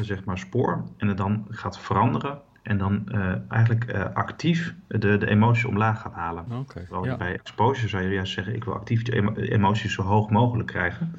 zeg 0.00 0.24
maar 0.24 0.38
spoor, 0.38 0.84
en 0.96 1.08
het 1.08 1.16
dan 1.16 1.46
gaat 1.50 1.80
veranderen 1.80 2.40
en 2.62 2.78
dan 2.78 3.08
uh, 3.08 3.32
eigenlijk 3.48 3.92
uh, 3.94 4.04
actief 4.14 4.74
de, 4.86 4.98
de 4.98 5.26
emotie 5.26 5.68
omlaag 5.68 6.00
gaat 6.00 6.12
halen. 6.12 6.44
Okay, 6.50 6.82
Terwijl 6.82 7.04
ja. 7.04 7.16
bij 7.16 7.32
exposure 7.32 7.88
zou 7.88 8.02
je 8.02 8.10
juist 8.10 8.32
zeggen, 8.32 8.54
ik 8.54 8.64
wil 8.64 8.74
actief 8.74 9.02
de 9.02 9.12
emo 9.12 9.34
emoties 9.34 9.94
zo 9.94 10.02
hoog 10.02 10.30
mogelijk 10.30 10.68
krijgen 10.68 11.14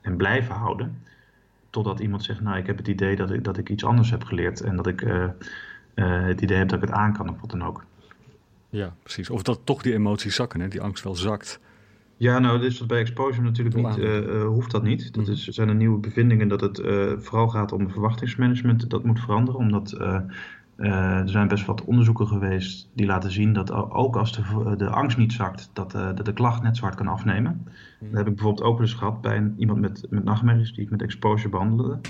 en 0.00 0.16
blijven 0.16 0.54
houden. 0.54 1.02
Totdat 1.70 2.00
iemand 2.00 2.24
zegt, 2.24 2.40
nou 2.40 2.58
ik 2.58 2.66
heb 2.66 2.76
het 2.76 2.88
idee 2.88 3.16
dat 3.16 3.30
ik, 3.30 3.44
dat 3.44 3.58
ik 3.58 3.68
iets 3.68 3.84
anders 3.84 4.10
heb 4.10 4.24
geleerd 4.24 4.60
en 4.60 4.76
dat 4.76 4.86
ik 4.86 5.02
uh, 5.02 5.26
het 5.94 6.40
idee 6.40 6.56
heb 6.56 6.68
dat 6.68 6.82
ik 6.82 6.88
het 6.88 6.98
aan 6.98 7.12
kan 7.12 7.30
of 7.30 7.40
wat 7.40 7.50
dan 7.50 7.64
ook. 7.64 7.84
Ja, 8.68 8.94
precies. 9.02 9.30
Of 9.30 9.42
dat 9.42 9.60
toch 9.64 9.82
die 9.82 9.94
emoties 9.94 10.34
zakken, 10.34 10.60
hè? 10.60 10.68
die 10.68 10.80
angst 10.80 11.04
wel 11.04 11.14
zakt. 11.14 11.60
Ja, 12.16 12.38
nou, 12.38 12.60
dus 12.60 12.86
bij 12.86 13.00
exposure 13.00 13.42
natuurlijk 13.42 13.76
niet, 13.76 13.98
uh, 13.98 14.44
hoeft 14.44 14.70
dat 14.70 14.82
niet. 14.82 15.14
Dat 15.14 15.28
is, 15.28 15.46
zijn 15.46 15.68
er 15.68 15.74
nieuwe 15.74 15.98
bevindingen 15.98 16.48
dat 16.48 16.60
het 16.60 16.80
vooral 17.18 17.48
gaat 17.48 17.72
om 17.72 17.90
verwachtingsmanagement. 17.90 18.90
Dat 18.90 19.04
moet 19.04 19.20
veranderen, 19.20 19.60
omdat 19.60 19.96
er 20.86 21.28
zijn 21.28 21.48
best 21.48 21.66
wat 21.66 21.84
onderzoeken 21.84 22.26
geweest 22.26 22.90
die 22.94 23.06
laten 23.06 23.30
zien 23.30 23.52
dat 23.52 23.72
ook 23.72 24.16
als 24.16 24.32
de, 24.32 24.74
de 24.76 24.88
angst 24.88 25.18
niet 25.18 25.32
zakt, 25.32 25.70
dat 25.72 25.90
de, 25.90 26.22
de 26.22 26.32
klacht 26.32 26.62
net 26.62 26.76
zo 26.76 26.82
hard 26.82 26.94
kan 26.94 27.08
afnemen. 27.08 27.66
Dat 28.00 28.12
heb 28.12 28.26
ik 28.26 28.34
bijvoorbeeld 28.34 28.66
ook 28.66 28.80
eens 28.80 28.94
gehad 28.94 29.20
bij 29.20 29.36
een, 29.36 29.54
iemand 29.56 29.80
met, 29.80 30.06
met 30.10 30.24
nachtmerries 30.24 30.72
die 30.72 30.84
ik 30.84 30.90
met 30.90 31.02
exposure 31.02 31.48
behandelde. 31.48 32.00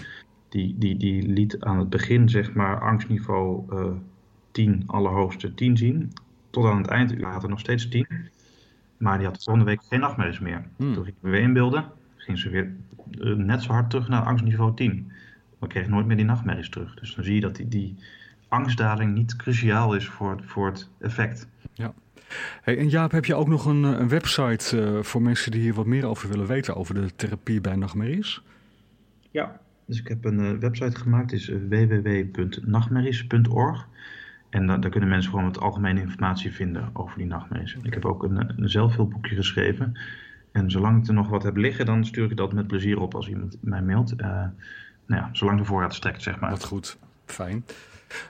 Die, 0.48 0.78
die, 0.78 0.96
die 0.96 1.28
liet 1.28 1.60
aan 1.60 1.78
het 1.78 1.90
begin, 1.90 2.28
zeg 2.28 2.54
maar, 2.54 2.80
angstniveau 2.80 3.64
10, 4.50 4.82
allerhoogste 4.86 5.54
10 5.54 5.76
zien. 5.76 6.12
Tot 6.50 6.64
aan 6.64 6.76
het 6.76 6.86
eind 6.86 7.18
later 7.18 7.48
nog 7.48 7.60
steeds 7.60 7.88
10. 7.88 8.06
Maar 8.96 9.16
die 9.18 9.26
had 9.26 9.36
de 9.36 9.42
volgende 9.42 9.70
week 9.70 9.82
geen 9.88 10.00
nachtmerries 10.00 10.38
meer. 10.38 10.68
Hmm. 10.76 10.94
Toen 10.94 11.04
ging 11.04 11.16
ik 11.16 11.30
weer 11.30 11.40
inbeelden, 11.40 11.84
ging 12.16 12.38
ze 12.38 12.50
weer 12.50 12.72
uh, 13.10 13.36
net 13.36 13.62
zo 13.62 13.72
hard 13.72 13.90
terug 13.90 14.08
naar 14.08 14.22
angstniveau 14.22 14.74
10. 14.74 15.12
Maar 15.58 15.68
kreeg 15.68 15.88
nooit 15.88 16.06
meer 16.06 16.16
die 16.16 16.24
nachtmerries 16.24 16.68
terug. 16.68 16.94
Dus 16.94 17.14
dan 17.14 17.24
zie 17.24 17.34
je 17.34 17.40
dat 17.40 17.56
die, 17.56 17.68
die 17.68 17.96
angstdaling 18.48 19.14
niet 19.14 19.36
cruciaal 19.36 19.94
is 19.94 20.08
voor, 20.08 20.30
het, 20.30 20.44
voor 20.44 20.66
het 20.66 20.88
effect. 21.00 21.48
Ja. 21.72 21.92
Hey, 22.62 22.78
en 22.78 22.88
Jaap, 22.88 23.10
heb 23.10 23.24
je 23.24 23.34
ook 23.34 23.48
nog 23.48 23.66
een, 23.66 23.82
een 23.82 24.08
website 24.08 24.76
uh, 24.76 25.02
voor 25.02 25.22
mensen 25.22 25.50
die 25.50 25.60
hier 25.60 25.74
wat 25.74 25.86
meer 25.86 26.06
over 26.06 26.28
willen 26.28 26.46
weten 26.46 26.76
over 26.76 26.94
de 26.94 27.14
therapie 27.16 27.60
bij 27.60 27.76
nachtmerries? 27.76 28.42
Ja, 29.30 29.60
dus 29.84 29.98
ik 29.98 30.08
heb 30.08 30.24
een 30.24 30.40
uh, 30.40 30.58
website 30.58 30.98
gemaakt, 30.98 31.32
is 31.32 31.52
www.nachtmerries.org. 31.68 33.88
En 34.50 34.66
da 34.66 34.76
daar 34.76 34.90
kunnen 34.90 35.08
mensen 35.08 35.30
gewoon 35.30 35.46
wat 35.46 35.60
algemene 35.60 36.00
informatie 36.00 36.52
vinden 36.52 36.90
over 36.92 37.18
die 37.18 37.26
nachtmerries. 37.26 37.76
Ik 37.82 37.94
heb 37.94 38.04
ook 38.04 38.22
een, 38.22 38.60
een 38.60 38.70
zelfhulpboekje 38.70 39.36
geschreven. 39.36 39.98
En 40.52 40.70
zolang 40.70 41.02
ik 41.02 41.08
er 41.08 41.14
nog 41.14 41.28
wat 41.28 41.42
heb 41.42 41.56
liggen, 41.56 41.86
dan 41.86 42.04
stuur 42.04 42.30
ik 42.30 42.36
dat 42.36 42.52
met 42.52 42.66
plezier 42.66 43.00
op 43.00 43.14
als 43.14 43.28
iemand 43.28 43.56
mij 43.60 43.82
mailt. 43.82 44.12
Uh, 44.12 44.26
nou 45.06 45.22
ja, 45.22 45.28
zolang 45.32 45.58
de 45.58 45.64
voorraad 45.64 45.94
strekt, 45.94 46.22
zeg 46.22 46.40
maar. 46.40 46.50
Wat 46.50 46.64
goed, 46.64 46.98
fijn. 47.26 47.64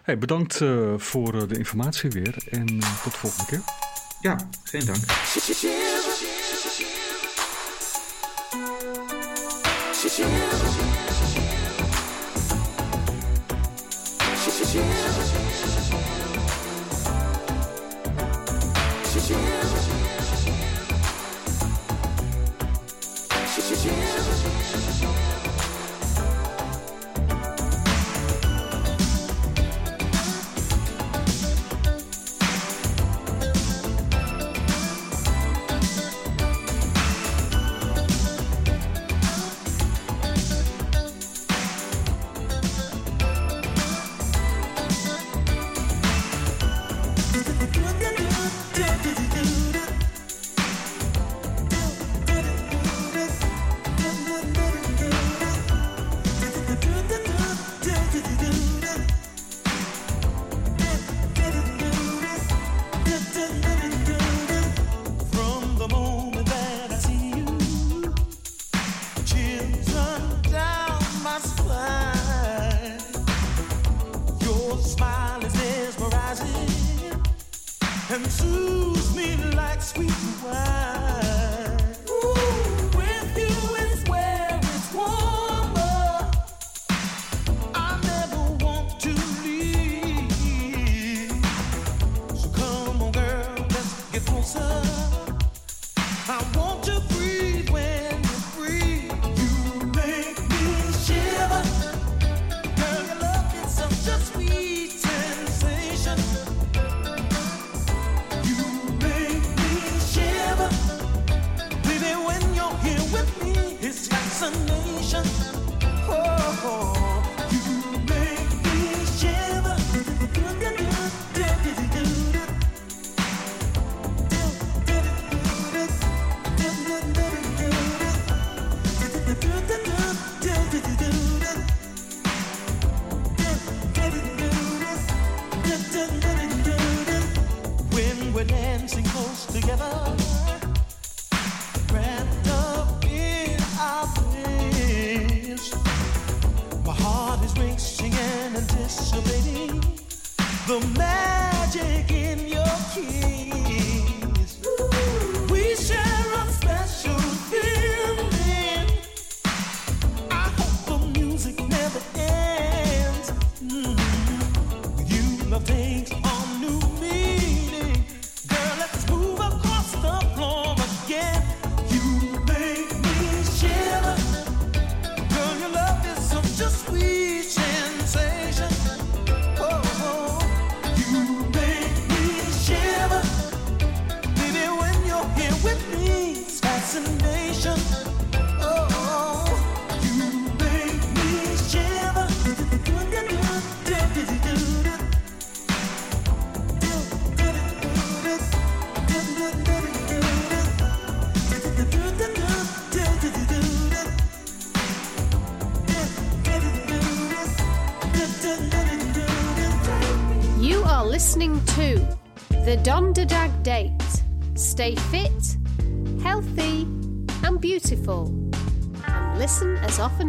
Hey, 0.02 0.18
bedankt 0.18 0.60
eh, 0.60 0.92
voor 0.96 1.34
eh, 1.34 1.48
de 1.48 1.58
informatie 1.58 2.10
weer 2.10 2.34
en 2.50 2.66
eh, 2.66 3.02
tot 3.02 3.12
de 3.12 3.18
volgende 3.18 3.46
keer. 3.46 3.62
Ja, 4.20 4.36
geen 4.62 4.84
dank. 4.86 5.04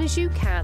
As 0.10 0.18
you 0.18 0.28
can. 0.30 0.59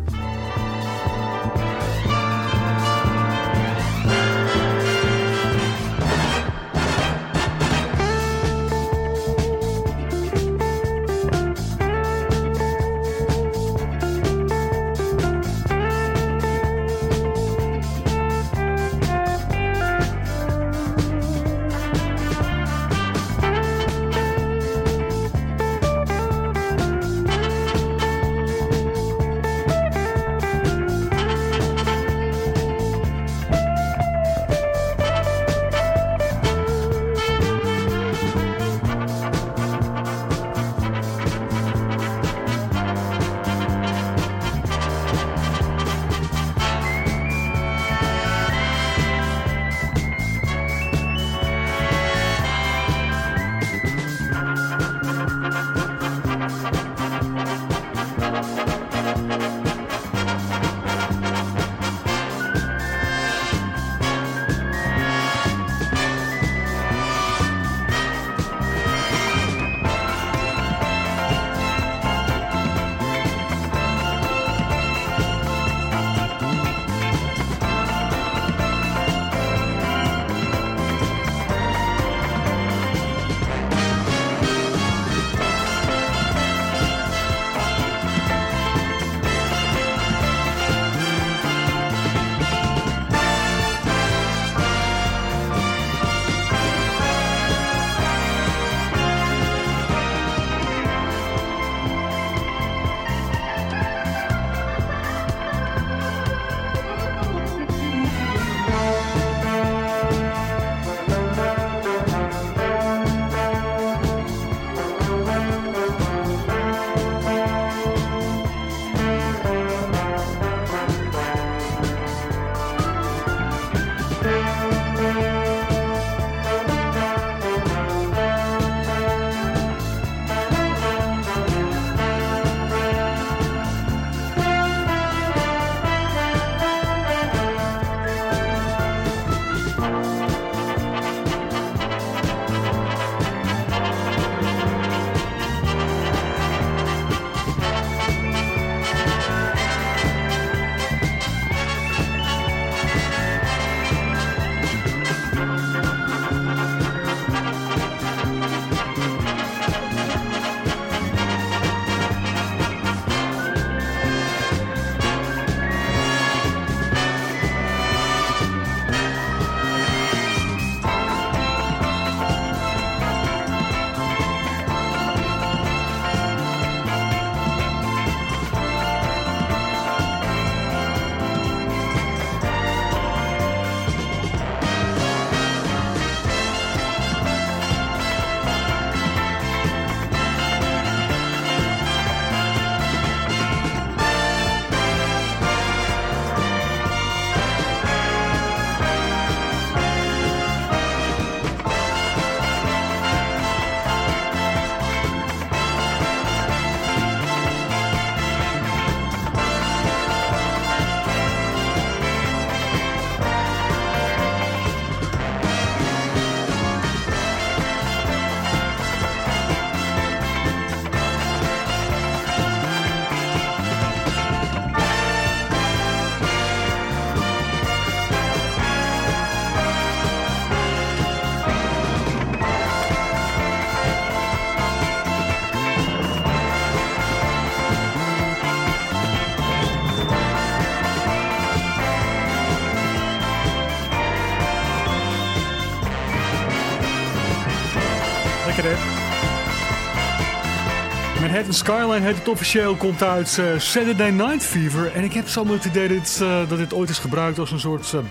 Skyline 251.50 252.06
heet 252.06 252.18
het 252.18 252.28
officieel, 252.28 252.76
komt 252.76 253.04
uit 253.04 253.38
eh, 253.38 253.46
Saturday 253.58 254.10
Night 254.10 254.43
Fever. 254.43 254.91
En 254.93 255.04
ik 255.04 255.14
heb 255.14 255.28
zo 255.28 255.48
het 255.48 255.66
idee 255.66 255.88
dat, 255.88 256.20
eh, 256.22 256.50
dat 256.50 256.58
dit 256.58 256.74
ooit 256.74 256.89
is 256.89 256.98
gebruikt 256.98 257.39
als 257.39 257.52
een 257.52 257.60
soort 257.60 257.91
uh, 257.96 258.02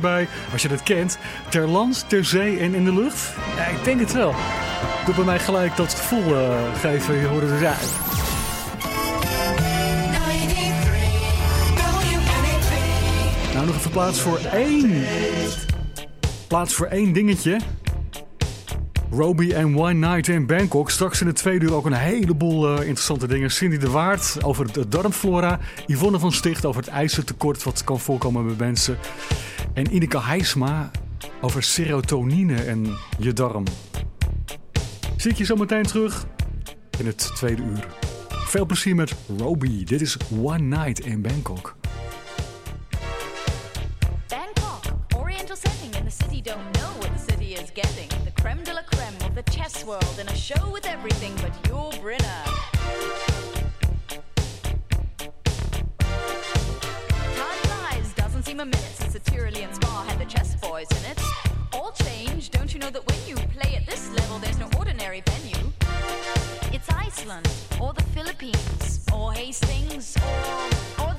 bij, 0.00 0.28
als 0.52 0.62
je 0.62 0.68
dat 0.68 0.82
kent, 0.82 1.18
ter 1.48 1.68
land, 1.68 2.04
ter 2.08 2.24
zee 2.24 2.58
en 2.58 2.74
in 2.74 2.84
de 2.84 2.94
lucht. 2.94 3.32
Ja, 3.56 3.66
ik 3.66 3.84
denk 3.84 4.00
het 4.00 4.12
wel. 4.12 4.34
Doet 5.06 5.16
bij 5.16 5.24
mij 5.24 5.38
gelijk 5.38 5.76
dat 5.76 5.94
gevoel 5.94 6.34
uh, 6.34 6.54
geven, 6.80 7.20
je 7.20 7.26
hoort 7.26 7.42
het 7.42 7.50
dus 7.50 7.68
uit. 7.68 7.94
Nou, 13.54 13.66
nog 13.66 13.76
even 13.76 13.90
plaats 13.90 14.20
voor 14.20 14.38
één. 14.52 15.04
Plaats 16.46 16.74
voor 16.74 16.86
één 16.86 17.12
dingetje. 17.12 17.58
Roby 19.10 19.50
en 19.50 19.78
One 19.78 19.92
Night 19.92 20.28
in 20.28 20.46
Bangkok. 20.46 20.90
Straks 20.90 21.20
in 21.20 21.26
de 21.26 21.32
tweede 21.32 21.64
uur 21.64 21.74
ook 21.74 21.86
een 21.86 21.92
heleboel 21.92 22.72
uh, 22.72 22.78
interessante 22.78 23.26
dingen. 23.26 23.50
Cindy 23.50 23.76
de 23.76 23.90
Waard 23.90 24.44
over 24.44 24.72
de 24.72 24.88
darmflora. 24.88 25.58
Yvonne 25.86 26.18
van 26.18 26.32
Sticht 26.32 26.64
over 26.64 26.80
het 26.80 26.90
ijzertekort 26.90 27.62
wat 27.62 27.84
kan 27.84 28.00
voorkomen 28.00 28.46
bij 28.46 28.66
mensen. 28.66 28.98
En 29.72 29.94
Ineke 29.94 30.22
Heisma 30.22 30.90
over 31.40 31.62
serotonine 31.62 32.54
en 32.54 32.86
je 33.18 33.32
darm. 33.32 33.64
Zie 35.16 35.30
ik 35.30 35.36
je 35.36 35.44
zo 35.44 35.56
meteen 35.56 35.82
terug 35.82 36.26
in 36.98 37.06
het 37.06 37.30
tweede 37.34 37.62
uur. 37.62 37.86
Veel 38.28 38.66
plezier 38.66 38.94
met 38.94 39.14
Roby. 39.38 39.84
Dit 39.84 40.00
is 40.00 40.16
One 40.42 40.58
Night 40.58 41.00
in. 41.00 41.22
Bangkok, 41.22 41.76
creme 48.40 48.64
de 48.64 48.72
la 48.72 48.82
creme 48.82 49.14
of 49.26 49.34
the 49.34 49.42
chess 49.50 49.84
world 49.84 50.18
in 50.18 50.26
a 50.28 50.34
show 50.34 50.70
with 50.70 50.86
everything 50.86 51.34
but 51.42 51.52
your 51.68 51.90
Brinner. 52.00 52.42
Time 57.36 57.58
flies, 57.68 58.14
doesn't 58.14 58.44
seem 58.44 58.60
a 58.60 58.64
minute 58.64 58.94
since 58.94 59.12
the 59.12 59.20
Tyrolean 59.20 59.74
Spa 59.74 60.04
had 60.04 60.18
the 60.18 60.24
chess 60.24 60.54
boys 60.54 60.88
in 60.90 61.10
it. 61.10 61.20
All 61.74 61.92
change, 61.92 62.50
don't 62.50 62.72
you 62.72 62.80
know 62.80 62.90
that 62.90 63.06
when 63.06 63.18
you 63.28 63.36
play 63.58 63.76
at 63.76 63.84
this 63.84 64.10
level, 64.10 64.38
there's 64.38 64.58
no 64.58 64.68
ordinary 64.78 65.22
venue? 65.26 65.70
It's 66.72 66.88
Iceland, 66.88 67.48
or 67.78 67.92
the 67.92 68.04
Philippines, 68.14 69.04
or 69.12 69.34
Hastings, 69.34 70.16
or, 70.16 71.04
or 71.04 71.14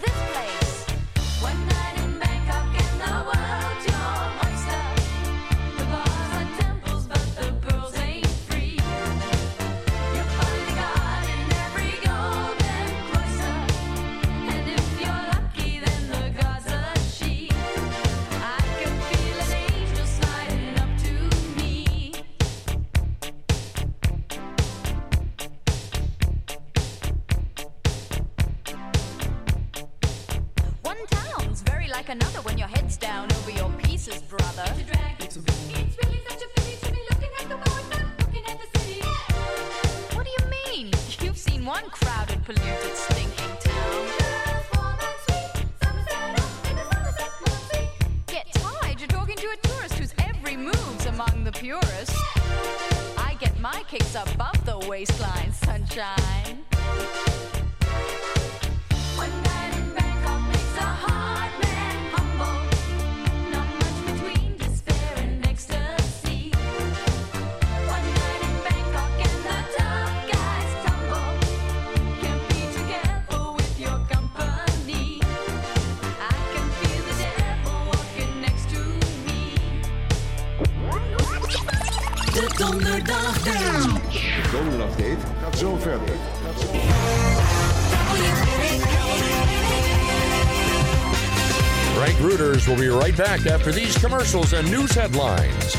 back 93.38 93.46
after 93.48 93.72
these 93.72 93.98
commercials 93.98 94.52
and 94.52 94.70
news 94.70 94.92
headlines. 94.92 95.78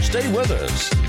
Stay 0.00 0.32
with 0.32 0.50
us. 0.50 1.05